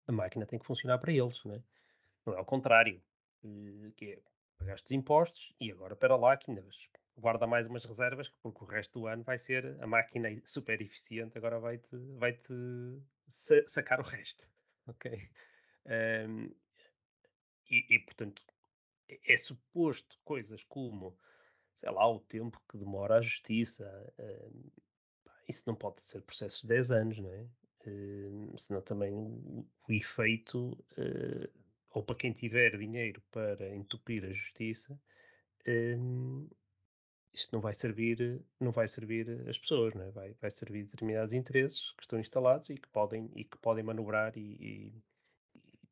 [0.08, 1.64] a máquina tem que funcionar para eles, não é?
[2.26, 3.02] Não é ao contrário,
[3.44, 4.22] eh, que é
[4.58, 6.66] pagaste impostos e agora para lá que ainda
[7.18, 11.38] guarda mais umas reservas porque o resto do ano vai ser a máquina super eficiente,
[11.38, 12.54] agora vai-te vai -te
[13.68, 14.48] sacar o resto,
[14.88, 15.30] ok?
[15.86, 16.50] Um,
[17.70, 18.44] e, e, portanto
[19.08, 21.18] é, é suposto coisas como
[21.76, 23.86] sei lá, o tempo que demora a justiça.
[24.20, 24.72] Uh,
[25.48, 27.48] isso não pode ser processos de 10 anos, não é?
[27.88, 31.50] Uh, senão também o, o efeito, uh,
[31.92, 35.00] ou para quem tiver dinheiro para entupir a justiça,
[37.34, 40.12] isto não vai servir, não vai servir as pessoas, não é?
[40.12, 44.38] vai, vai servir determinados interesses que estão instalados e que podem, e que podem manobrar
[44.38, 44.94] e,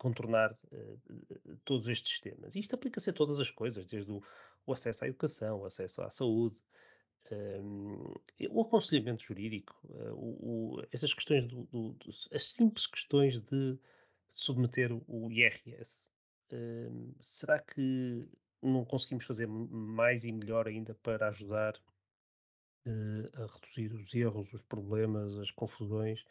[0.03, 2.55] contornar uh, todos estes sistemas.
[2.55, 4.21] E isto aplica-se a todas as coisas, desde o,
[4.65, 6.55] o, acesso à educação, o acesso à saúde,
[7.31, 8.13] um,
[8.49, 13.77] o aconselhamento jurídico, uh, o, o, essas questões, do, do, do, as simples questões de
[14.33, 16.07] submeter o IRS.
[16.51, 18.27] Um, será que
[18.61, 21.75] não conseguimos fazer mais e melhor ainda para ajudar
[22.85, 26.23] uh, a reduzir os erros, os problemas, as confusões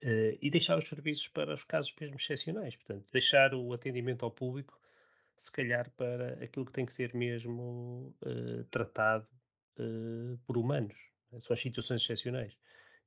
[0.00, 2.76] Uh, e deixar os serviços para os casos mesmo excepcionais.
[2.76, 4.80] Portanto, deixar o atendimento ao público,
[5.38, 9.26] se calhar, para aquilo que tem que ser mesmo uh, tratado
[9.78, 10.98] uh, por humanos.
[11.30, 11.40] Né?
[11.40, 12.58] São as situações excepcionais.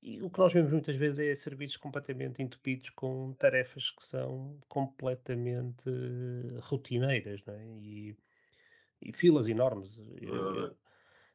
[0.01, 4.57] E o que nós vemos muitas vezes é serviços completamente entupidos com tarefas que são
[4.67, 5.83] completamente
[6.61, 7.65] rotineiras, é?
[7.81, 8.15] e,
[9.01, 9.95] e, filas enormes.
[10.21, 10.77] Eu, eu,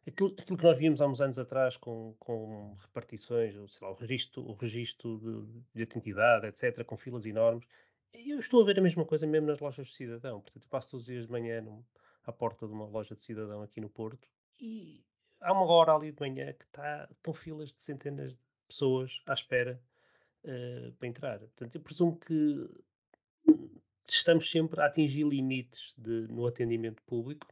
[0.08, 3.96] Aquilo, aquilo, que nós víamos há uns anos atrás com, com repartições, sei lá, o
[3.96, 7.66] registro, o registro de, de identidade, etc., com filas enormes,
[8.12, 10.40] eu estou a ver a mesma coisa mesmo nas lojas de cidadão.
[10.40, 11.64] Portanto, eu passo todos os dias de manhã
[12.24, 14.28] à porta de uma loja de cidadão aqui no Porto
[14.60, 15.04] e
[15.40, 19.32] há uma hora ali de manhã que está, estão filas de centenas de pessoas à
[19.32, 19.80] espera
[20.44, 21.38] uh, para entrar.
[21.38, 22.68] Portanto, eu presumo que
[24.08, 27.46] estamos sempre a atingir limites de, no atendimento público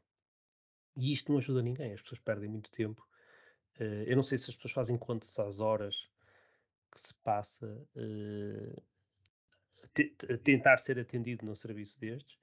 [0.96, 3.06] e isto não ajuda ninguém, as pessoas perdem muito tempo.
[3.78, 6.08] Uh, eu não sei se as pessoas fazem contas às horas
[6.90, 8.82] que se passa uh,
[10.30, 12.38] a tentar ser atendido num serviço destes,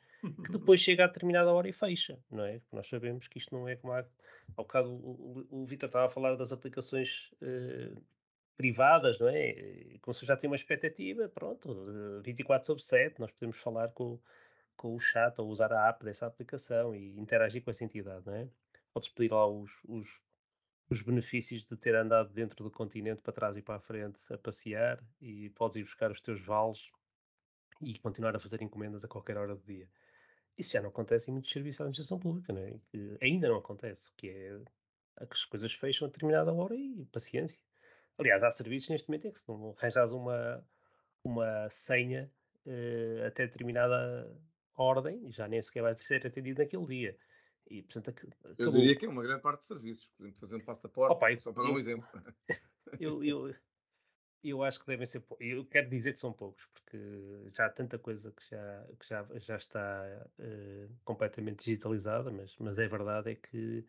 [0.45, 2.59] que depois chega a determinada hora e fecha, não é?
[2.59, 4.05] Porque nós sabemos que isto não é como há...
[4.57, 8.01] Ao bocado o, o, o Vitor estava a falar das aplicações uh,
[8.57, 9.97] privadas, não é?
[10.01, 14.19] Como se já tem uma expectativa, pronto, 24 sobre 7, nós podemos falar com
[14.81, 18.33] com o chat ou usar a app dessa aplicação e interagir com essa entidade, não
[18.33, 18.47] é?
[18.91, 20.19] Podes pedir lá os, os,
[20.89, 24.39] os benefícios de ter andado dentro do continente para trás e para a frente a
[24.39, 26.89] passear e podes ir buscar os teus vales
[27.81, 29.87] e continuar a fazer encomendas a qualquer hora do dia.
[30.57, 32.75] Isso já não acontece em muitos serviços da administração pública, não é?
[32.91, 34.59] Que ainda não acontece, que é
[35.25, 37.61] que as coisas fecham a determinada hora e paciência.
[38.17, 40.63] Aliás, há serviços neste momento em que se não arranjas uma,
[41.23, 42.29] uma senha
[42.65, 44.31] uh, até determinada
[44.75, 47.17] ordem e já nem sequer vai ser atendido naquele dia.
[47.69, 48.27] E, portanto.
[48.57, 50.09] Eu diria que é uma grande parte de serviços.
[50.17, 52.07] Podemos fazer um passaporte, Opa, eu- só para dar um eu- exemplo.
[52.99, 53.55] Eu, eu,
[54.43, 56.97] eu acho que devem ser Eu quero dizer que são poucos, porque
[57.53, 62.77] já há tanta coisa que já, que já, já está eh, completamente digitalizada, mas, mas
[62.79, 63.85] é verdade é que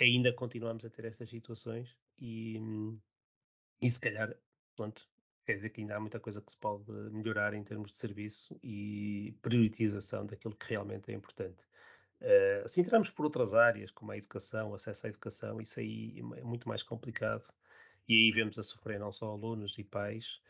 [0.00, 2.58] ainda continuamos a ter estas situações e,
[3.80, 4.34] e se calhar,
[4.76, 5.08] pronto,
[5.44, 8.58] quer dizer que ainda há muita coisa que se pode melhorar em termos de serviço
[8.62, 11.62] e priorização daquilo que realmente é importante.
[12.20, 16.42] Eh, se entrarmos por outras áreas, como a educação, acesso à educação, isso aí é
[16.42, 17.46] muito mais complicado.
[18.08, 20.40] E aí vemos a sofrer não só alunos e pais,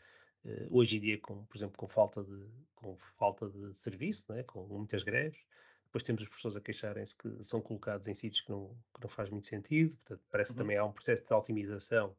[0.45, 4.43] eh, hoje em dia, com, por exemplo, com falta de, com falta de serviço, né,
[4.43, 5.39] com muitas greves.
[5.85, 9.09] Depois temos os professores a queixarem-se que são colocados em sítios que não, que não
[9.09, 9.95] faz muito sentido.
[9.97, 10.63] Portanto, parece que Uhum.
[10.63, 12.15] também há um processo de otimização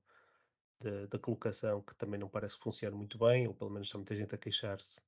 [0.81, 4.15] da, colocação que também não parece que funcione muito bem, ou pelo menos há muita
[4.17, 5.01] gente a queixar-se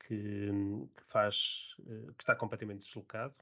[0.00, 0.50] que,
[0.94, 3.36] que faz, eh, que está completamente deslocado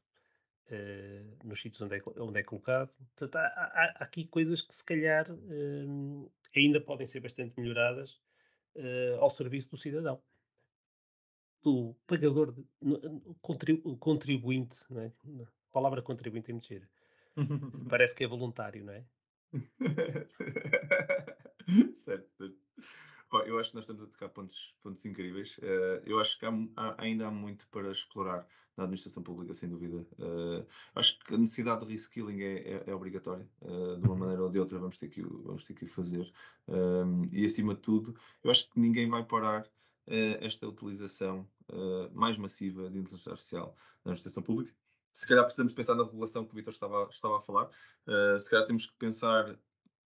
[0.70, 2.90] eh, nos sítios onde é, onde é colocado.
[3.16, 8.20] Portanto, há, há- há aqui coisas que se calhar eh, ainda podem ser bastante melhoradas
[8.76, 10.20] eh, ao serviço do cidadão.
[11.62, 12.64] Do pagador, de,
[13.40, 15.12] contribu- contribuinte, não é?
[15.42, 16.86] A palavra contribuinte é mentira.
[17.88, 19.04] Parece que é voluntário, não é?
[21.96, 22.56] certo, certo.
[23.42, 25.56] Eu acho que nós estamos a tocar pontos, pontos incríveis.
[25.62, 29.68] Eh, eu acho que há, há- ainda há muito para explorar na administração pública, sem
[29.68, 30.06] dúvida.
[30.18, 33.48] Eh, acho que a necessidade de reskilling é, é, é obrigatória.
[33.62, 35.88] Eh, de uma maneira ou de outra, vamos ter que, o- vamos ter que o
[35.88, 36.32] fazer.
[37.32, 39.68] E acima de tudo, eu acho que ninguém vai parar
[40.06, 41.48] esta utilização
[42.12, 43.74] mais massiva de inteligência artificial
[44.04, 44.72] na administração pública.
[45.12, 47.70] Se calhar precisamos pensar na regulação que o Vitor estava, estava a falar.
[48.38, 49.58] Se calhar temos que pensar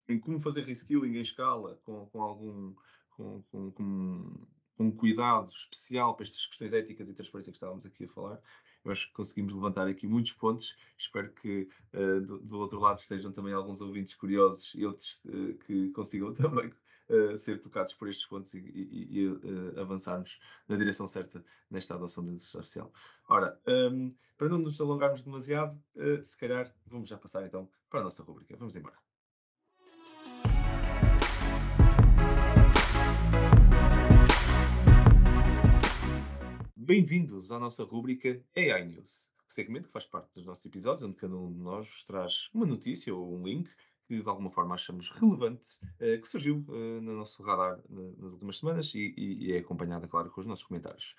[0.08, 2.76] em como fazer reskilling em escala, com, com algum
[3.18, 4.48] com, com, com,
[4.78, 8.40] com cuidado especial para estas questões éticas e transparência que estávamos aqui a falar.
[8.86, 10.78] Eu acho que conseguimos levantar aqui muitos pontos.
[10.98, 15.58] Espero que uh, do, do, outro lado estejam também alguns ouvintes curiosos e outros uh,
[15.66, 16.72] que consigam também
[17.10, 20.40] uh, ser tocados por estes pontos e, e, e avançarmos
[20.70, 22.94] na direção certa nesta adoção da inteligência artificial.
[23.28, 25.82] Ora, um, para não nos alongarmos demasiado,
[26.22, 28.56] se calhar vamos já passar então para a nossa rubrica.
[28.56, 29.07] Vamos embora.
[36.88, 41.36] Bem-vindos à nossa rúbrica AI News, segmento que faz parte dos nossos episódios, onde cada
[41.36, 43.70] um de nós vos traz uma notícia ou um link
[44.08, 45.68] que de alguma forma achamos relevante,
[46.00, 50.32] eh, que surgiu eh, no nosso radar nas últimas semanas e, e, é acompanhada, claro,
[50.32, 51.14] com os nossos comentários.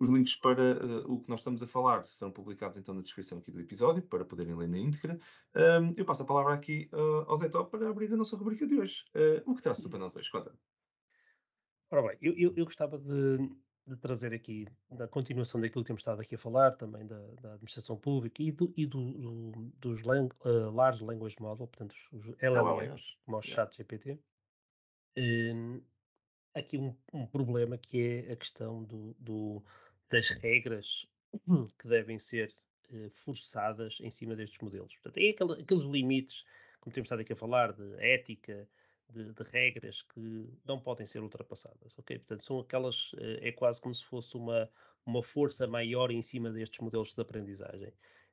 [0.00, 3.38] Os links para uh, o que nós estamos a falar serão publicados então na descrição
[3.38, 5.20] aqui do episódio, para poderem ler na íntegra.
[5.54, 8.66] Um, eu passo a palavra aqui uh, ao Zé Top para abrir a nossa rubrica
[8.66, 9.04] de hoje.
[9.14, 10.28] Uh, o que traz-te para nós hoje?
[10.32, 10.52] Conta.
[11.92, 13.38] Ora bem, eu, eu, eu gostava de,
[13.86, 17.54] de, trazer aqui, da continuação daquilo que temos estado aqui a falar, também da, da
[17.54, 22.28] administração pública e, do, e do, do, dos lang, uh, Large Language Model, portanto, os,
[22.28, 23.66] os LLMs, como o yeah.
[23.66, 24.18] ChatGPT.
[25.16, 25.82] Um,
[26.54, 29.62] aqui um, um, problema que é a questão do, do,
[30.08, 31.06] das regras
[31.78, 32.54] que devem ser
[32.90, 34.94] uh, forçadas em cima destes modelos.
[34.94, 36.44] Portanto, é aquele, aqueles limites,
[36.80, 38.68] como temos estado aqui a falar, de ética,
[39.12, 42.18] de, de, regras que não podem ser ultrapassadas, ok?
[42.18, 44.68] Portanto, são aquelas, uh, é quase como se fosse uma,
[45.06, 47.92] uma força maior em cima destes modelos de aprendizagem.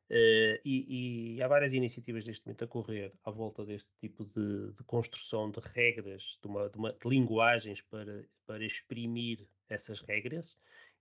[0.09, 4.71] Uh, e, e, há várias iniciativas neste momento a correr à volta deste tipo de,
[4.73, 10.57] de construção de regras, de, uma, de, uma, de linguagens para, para exprimir essas regras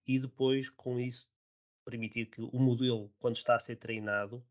[0.06, 1.26] e depois, com isso,
[1.86, 4.44] permitir que o modelo, quando está a ser treinado,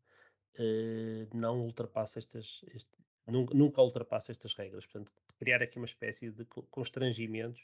[0.58, 2.90] uh, não ultrapasse estas, este,
[3.30, 4.86] nunca, nunca ultrapasse estas regras.
[4.86, 7.60] Portanto, criar aqui uma espécie de constrangimentos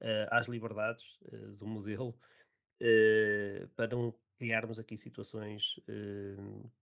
[0.00, 2.14] uh, às liberdades uh, do modelo
[3.74, 5.80] para não criarmos aqui situações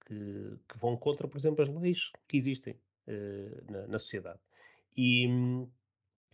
[0.05, 2.79] que, que, vão contra, por exemplo, as leis que existem
[3.71, 4.39] na, na sociedade.
[4.95, 5.27] E,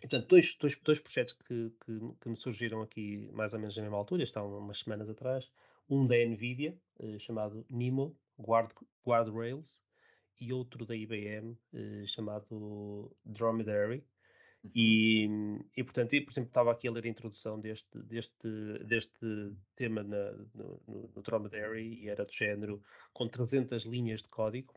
[0.01, 3.85] Portanto, dois, dois, dois projetos que, que, que, me surgiram aqui mais ou menos na
[3.85, 5.49] mesma altura, estão umas semanas atrás.
[5.89, 6.77] Um da NVIDIA,
[7.21, 8.73] chamado NIMO, Guard,
[9.07, 9.81] Guardrails,
[10.41, 14.05] e outro da IBM, eh, chamado Dromedary.
[14.65, 14.71] Uhum.
[14.75, 15.29] E,
[15.77, 18.49] e, portanto, eu, por exemplo, estava aqui a ler a introdução deste, deste,
[18.85, 24.29] deste tema na, no, no, no Dromedary e era do género com 300 linhas de
[24.29, 24.75] código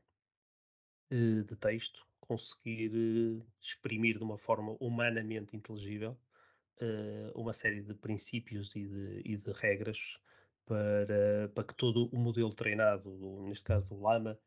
[1.12, 6.18] eh, de texto, conseguir eh, exprimir de uma forma humanamente inteligível
[6.82, 10.20] eh, uma série de princípios e de, e de regras
[10.66, 13.10] para, para que todo o modelo treinado,
[13.44, 14.38] neste caso do Lama,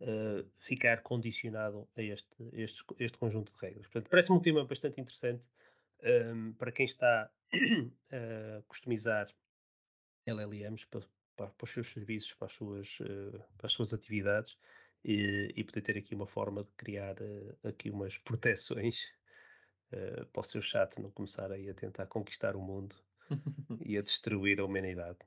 [0.00, 3.86] uh, ficar condicionado a este, este, este, conjunto de regras.
[3.86, 5.44] Portanto, parece-me um tema bastante interessante
[6.02, 7.30] um, para quem está
[8.10, 9.28] a customizar
[10.26, 11.00] LLMs para,
[11.36, 12.98] para, para, os seus serviços, para as suas,
[13.56, 14.58] para as suas atividades
[15.04, 17.16] e, e poder ter aqui uma forma de criar
[17.64, 19.06] aqui umas proteções
[20.32, 22.96] para o seu chat não começar aí a tentar conquistar o mundo
[23.86, 25.18] e a destruir a humanidade.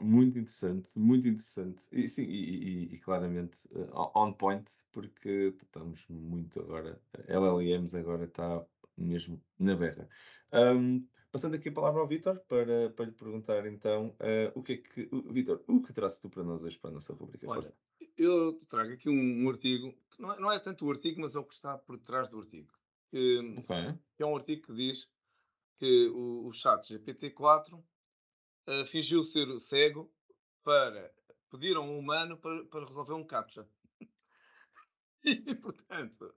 [0.00, 1.86] Muito interessante, muito interessante.
[1.92, 8.24] E sim, e, e, e claramente uh, on point, porque estamos muito agora, LLMs agora
[8.24, 8.64] está
[8.96, 10.08] mesmo na berra.
[10.52, 14.74] Um, passando aqui a palavra ao Vitor para, para lhe perguntar então uh, o que
[14.74, 15.08] é que.
[15.30, 17.48] Vitor, o que traz tu para nós hoje para a nossa rubrica?
[17.48, 17.74] Olha, Força.
[18.18, 21.34] eu trago aqui um, um artigo, que não é, não é, tanto o artigo, mas
[21.34, 22.68] é o que está por trás do artigo.
[23.10, 23.94] Que, okay.
[24.16, 25.10] que é um artigo que diz
[25.78, 27.82] que o, o chat GPT-4
[28.86, 30.12] fingiu ser cego
[30.62, 31.12] para
[31.50, 33.68] pedir a um humano para, para resolver um captcha.
[35.24, 36.34] e, portanto,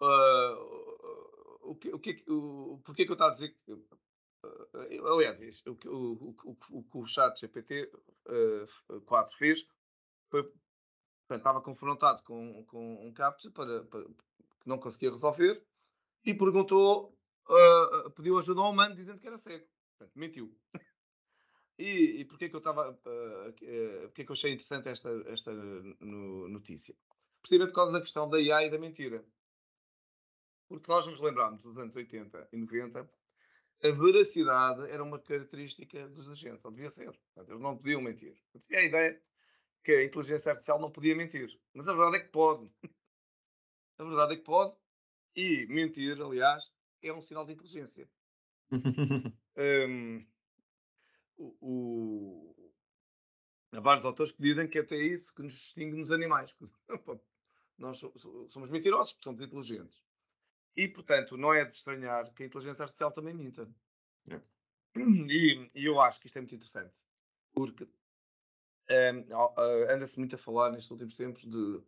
[0.00, 3.72] uh, o que, o que, o, porquê que eu estou a dizer que.
[3.72, 7.90] Uh, aliás, o que o, o, o, o chat GPT
[8.88, 9.66] uh, 4 fez
[10.30, 10.50] foi.
[11.28, 15.60] Estava confrontado com, com um captcha para, para, que não conseguia resolver
[16.24, 19.66] e perguntou, uh, pediu ajuda ao humano dizendo que era cego.
[19.98, 20.56] Portanto, mentiu.
[21.78, 22.90] E, e porquê que eu estava.
[22.90, 26.94] Uh, uh, que eu achei interessante esta, esta no, notícia?
[27.40, 29.24] Precisamente por causa da questão da IA e da mentira.
[30.68, 33.08] Porque nós nos lembramos dos anos 80 e 90,
[33.84, 37.12] a veracidade era uma característica dos agentes, ou devia ser.
[37.12, 38.36] Portanto, eles não podiam mentir.
[38.52, 39.22] Eu tinha a ideia
[39.84, 41.60] que a inteligência artificial não podia mentir.
[41.72, 42.70] Mas a verdade é que pode.
[43.98, 44.76] A verdade é que pode.
[45.36, 46.72] E mentir, aliás,
[47.02, 48.08] é um sinal de inteligência.
[49.56, 50.26] um,
[51.36, 52.72] o, o...
[53.72, 56.54] Há vários autores que dizem que até isso que nos distingue nos animais.
[57.78, 57.98] Nós
[58.50, 60.02] somos mentirosos porque somos inteligentes.
[60.76, 63.68] E, portanto, não é de estranhar que a inteligência artificial também minta.
[64.28, 64.40] É.
[64.98, 66.94] E, e, eu acho que isto é muito interessante.
[67.52, 71.82] Porque um, anda-se muito a falar nestes últimos tempos de,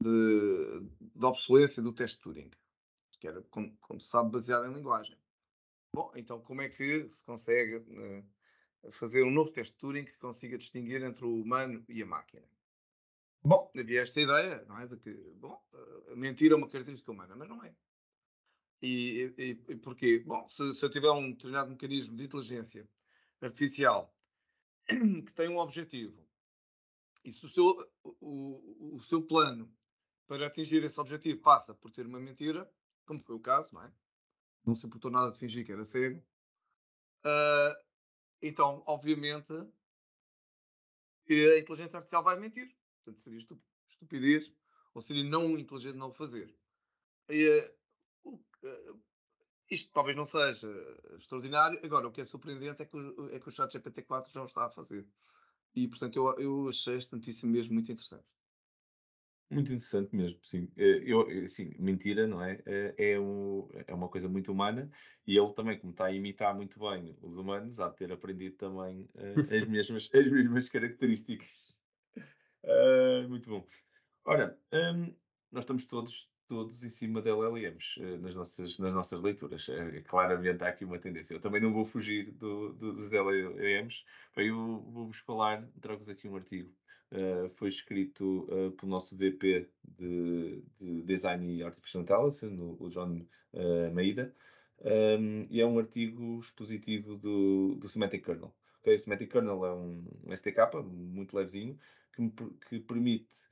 [0.00, 2.50] de, de obsolência do teste Turing.
[3.20, 5.16] Que era, como, como, se sabe, baseado em linguagem.
[5.94, 8.24] Bom, então como é que se consegue uh,
[8.92, 12.46] fazer um novo teste de Turing que consiga distinguir entre o humano e a máquina.
[13.42, 14.86] Bom, havia esta ideia, não é?
[14.86, 15.60] De que, bom,
[16.10, 17.74] a mentira é uma característica humana, mas não é.
[18.82, 20.22] E, e, e porquê?
[20.24, 22.88] Bom, se, se, eu tiver um determinado mecanismo de inteligência
[23.40, 24.14] artificial
[24.86, 26.26] que tem um objetivo,
[27.24, 29.72] e se o seu, o, o seu plano
[30.26, 32.70] para atingir esse objetivo passa por ter uma mentira,
[33.04, 33.92] como foi o caso, não é?
[34.64, 36.22] Não se importou nada de fingir que era cego,
[37.24, 37.87] uh,
[38.40, 42.74] então, obviamente, a inteligência artificial vai mentir.
[43.04, 43.38] Portanto, seria
[43.88, 44.52] estupidez
[44.94, 46.54] ou seria não inteligente não fazer.
[47.28, 47.70] E,
[48.24, 49.02] uh, uh,
[49.70, 50.68] isto talvez não seja
[51.16, 51.78] extraordinário.
[51.84, 54.44] Agora, o que é surpreendente é que o, é que o chat GPT-4 já o
[54.44, 55.06] está a fazer.
[55.74, 58.37] E, portanto, eu, eu achei esta notícia mesmo muito interessante.
[59.50, 60.68] Muito interessante mesmo, sim.
[60.76, 62.60] Eh, eu, assim, mentira, não é?
[62.66, 64.90] Eh, é, um, é uma coisa muito humana
[65.26, 68.56] e ele também, como está a imitar muito bem os humanos, há de ter aprendido
[68.56, 71.80] também uh, as, mesmas, as mesmas características.
[72.62, 73.66] Uh, muito bom.
[74.26, 75.14] Ora, um,
[75.50, 79.66] nós estamos todos, todos em cima de LLMs uh, nas, nossas, nas nossas leituras.
[80.04, 81.32] claramente há aqui uma tendência.
[81.32, 84.04] Eu também não vou fugir do, do, dos LLMs.
[84.36, 86.70] Eu vou-vos falar, trago-vos aqui um artigo
[87.10, 93.24] Uh, foi escrito uh, pelo nosso VP de, de, Design e Artificial Intelligence, o John
[93.54, 94.34] uh, Maida,
[95.18, 98.52] um, e é um artigo expositivo do, do Semantic Kernel.
[98.80, 98.96] Okay?
[98.96, 101.78] O Semantic Kernel é um, um STK muito levezinho
[102.14, 102.32] que, me,
[102.68, 103.48] que permite,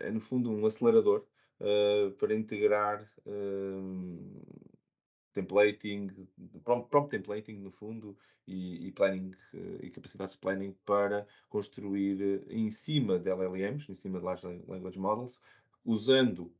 [0.00, 1.24] é no fundo um acelerador
[2.18, 3.08] para integrar
[5.32, 6.08] templating,
[6.64, 8.16] prompt templating no fundo
[8.46, 13.90] e, e planning eh, e capacidades de planning para construir eh, em cima de LLMs,
[13.90, 15.40] em cima de Large Language Models,
[15.84, 16.52] usando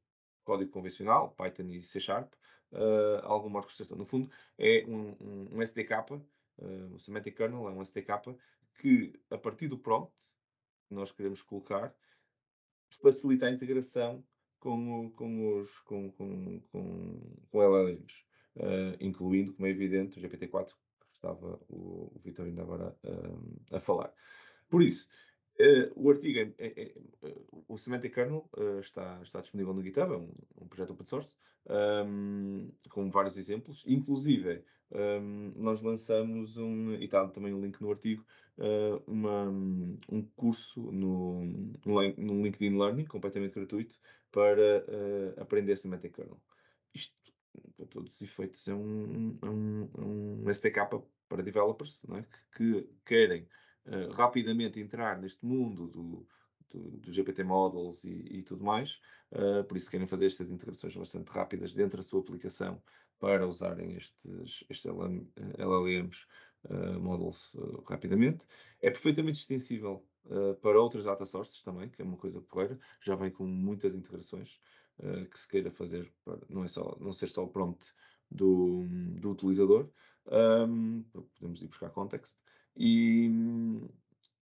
[0.44, 2.32] código convencional, Python e C Sharp,
[2.72, 3.96] uh, alguma orquestração.
[3.96, 8.36] No fundo, é um, um, um SDK, uh, o Semantic Kernel é um SDK
[8.80, 10.12] que, a partir do prompt
[10.88, 11.94] que nós queremos colocar,
[13.00, 14.24] facilita a integração
[14.58, 17.20] com, com, os, com, com, com,
[17.50, 18.24] com LLMs
[18.56, 23.76] uh, incluindo, como é evidente, o GPT-4, que estava o, o Vitor ainda agora uh,
[23.76, 24.12] a falar.
[24.68, 25.08] Por isso,
[25.60, 27.34] Uh, o artigo, é, é, é,
[27.68, 31.36] o Semantic Kernel uh, está, está disponível no GitHub, é um, um projeto open source,
[32.06, 33.84] um, com vários exemplos.
[33.86, 38.24] Inclusive, um, nós lançamos um, e está também um link no artigo,
[38.58, 41.44] uh, uma, um curso no,
[41.84, 43.98] no LinkedIn Learning, completamente gratuito,
[44.32, 44.84] para
[45.36, 46.40] aprender Semantic Kernel.
[47.76, 50.88] Para todos os efeitos, é um, um, um SDK
[51.28, 52.24] para developers é?
[52.54, 53.46] que, que, querem
[53.86, 56.26] uh, rapidamente entrar neste mundo do,
[56.70, 59.00] do, do GPT Models e, e tudo mais,
[59.32, 62.82] uh, por isso querem fazer estas integrações bastante rápidas dentro da sua aplicação
[63.18, 65.26] para usarem estes, estes LM,
[65.58, 66.26] LLMs
[66.64, 68.46] uh, Models rapidamente.
[68.80, 70.04] É perfeitamente extensível
[70.60, 74.60] para outras data sources também, que é uma coisa porreira, já vem com muitas integrações
[75.30, 77.92] que se queira fazer, para, não, é só, não ser só o prompt
[78.30, 78.84] do,
[79.20, 79.90] do utilizador,
[80.68, 81.02] um,
[81.38, 82.36] podemos ir buscar context,
[82.76, 83.28] e,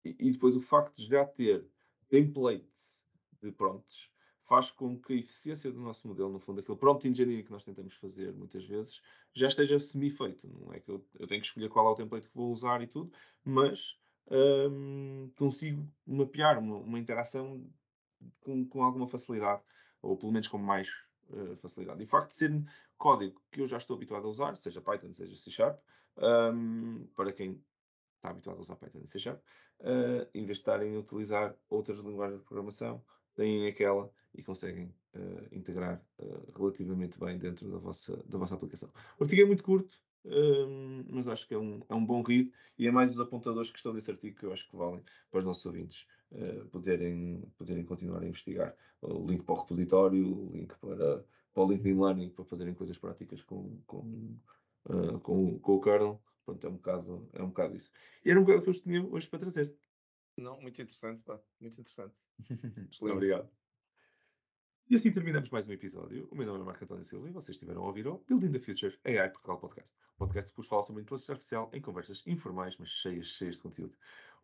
[0.04, 1.66] e depois o facto de já ter
[2.08, 3.04] templates
[3.42, 4.10] de prompts
[4.44, 7.64] faz com que a eficiência do nosso modelo, no fundo, aquele prompt engineering que nós
[7.64, 9.00] tentamos fazer muitas vezes,
[9.32, 10.46] já esteja semi-feito.
[10.46, 12.82] Não é que eu, eu, tenho que escolher qual é o template que vou usar
[12.82, 13.10] e tudo,
[13.42, 13.98] mas
[15.36, 17.66] consigo mapear uma, uma interação
[18.40, 19.62] com, com, alguma facilidade,
[20.04, 20.88] ou pelo menos com mais
[21.30, 22.00] uh, facilidade.
[22.00, 22.64] E o facto de ser
[22.96, 25.78] código que eu já estou habituado a usar, seja Python, seja C Sharp,
[26.18, 27.60] um, para quem
[28.16, 29.40] está habituado a usar Python e C Sharp,
[29.80, 33.02] uh, em vez de estarem a utilizar outras linguagens de programação,
[33.34, 38.90] têm aquela e conseguem uh, integrar uh, relativamente bem dentro da vossa, da vossa aplicação.
[39.18, 40.02] O artigo é muito curto,
[41.10, 43.76] mas acho que é um, é um bom read e é mais os apontadores que
[43.76, 46.06] estão nesse artigo que eu acho que valem para os nossos ouvintes
[46.70, 48.76] poderem, poderem continuar a investigar.
[49.00, 52.98] O link para o repositório, o link para, para o LinkedIn Learning, para fazerem coisas
[52.98, 54.36] práticas com, com,
[55.22, 56.22] com, com o kernel.
[56.44, 57.90] Pronto, é um bocado, é um bocado isso.
[58.24, 59.74] E era um bocado que eu tinha hoje para trazer.
[60.36, 61.40] Não, muito interessante, pá.
[61.60, 62.20] Muito interessante.
[63.00, 63.48] Obrigado.
[64.90, 66.28] E assim terminamos mais um episódio.
[66.30, 68.58] O meu nome é Marco António Silva e vocês estiveram a ouvir o Building the
[68.58, 69.96] Future AI Portugal Podcast.
[70.18, 73.94] podcast que vos fala sobre inteligência artificial em conversas informais, mas cheias, cheias de conteúdo.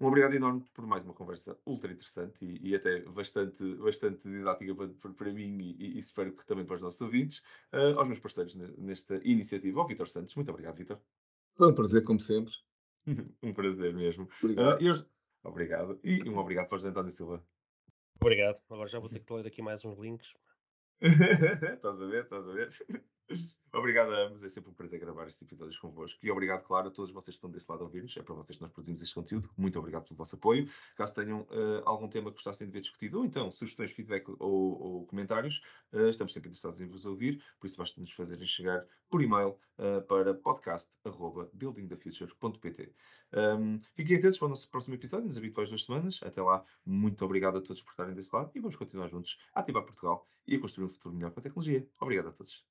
[0.00, 4.74] Um obrigado enorme por mais uma conversa ultra interessante e, e até bastante, bastante didática
[4.74, 7.42] para, para mim e, e, espero que também para os nossos ouvintes.
[7.70, 10.34] Uh, aos meus parceiros nesta iniciativa, ao Vitor Santos.
[10.34, 10.98] Muito obrigado, Vitor.
[11.54, 12.54] Foi um prazer, como sempre.
[13.42, 14.26] um prazer mesmo.
[14.42, 14.80] Obrigado.
[14.80, 15.04] Uh, eu...
[15.44, 16.00] Obrigado.
[16.02, 17.44] E um obrigado para o José António Silva.
[18.20, 18.60] Obrigado.
[18.68, 20.32] Agora já vou ter que ler aqui mais uns links.
[21.00, 22.68] estás a ver, estás a ver?
[23.72, 26.18] obrigado a ambos, é sempre um prazer gravar estes episódios convosco.
[26.22, 28.16] E obrigado, claro, a todos vocês que estão desse lado a ouvir-nos.
[28.16, 29.50] É para vocês que nós produzimos este conteúdo.
[29.56, 30.66] Muito obrigado pelo vosso apoio.
[30.96, 34.38] Caso tenham uh, algum tema que gostassem de ver discutido, ou então sugestões, feedback ou,
[34.40, 35.62] ou comentários,
[35.92, 37.42] uh, estamos sempre interessados em vos ouvir.
[37.58, 42.94] Por isso, basta nos fazerem chegar por e-mail uh, para podcast.buildingthefuture.pt.
[43.32, 46.18] Um, fiquem atentos para o nosso próximo episódio, nas habituais duas semanas.
[46.22, 49.60] Até lá, muito obrigado a todos por estarem desse lado e vamos continuar juntos a
[49.60, 51.86] ativar Portugal e a construir um futuro melhor com a tecnologia.
[52.00, 52.69] Obrigado a todos.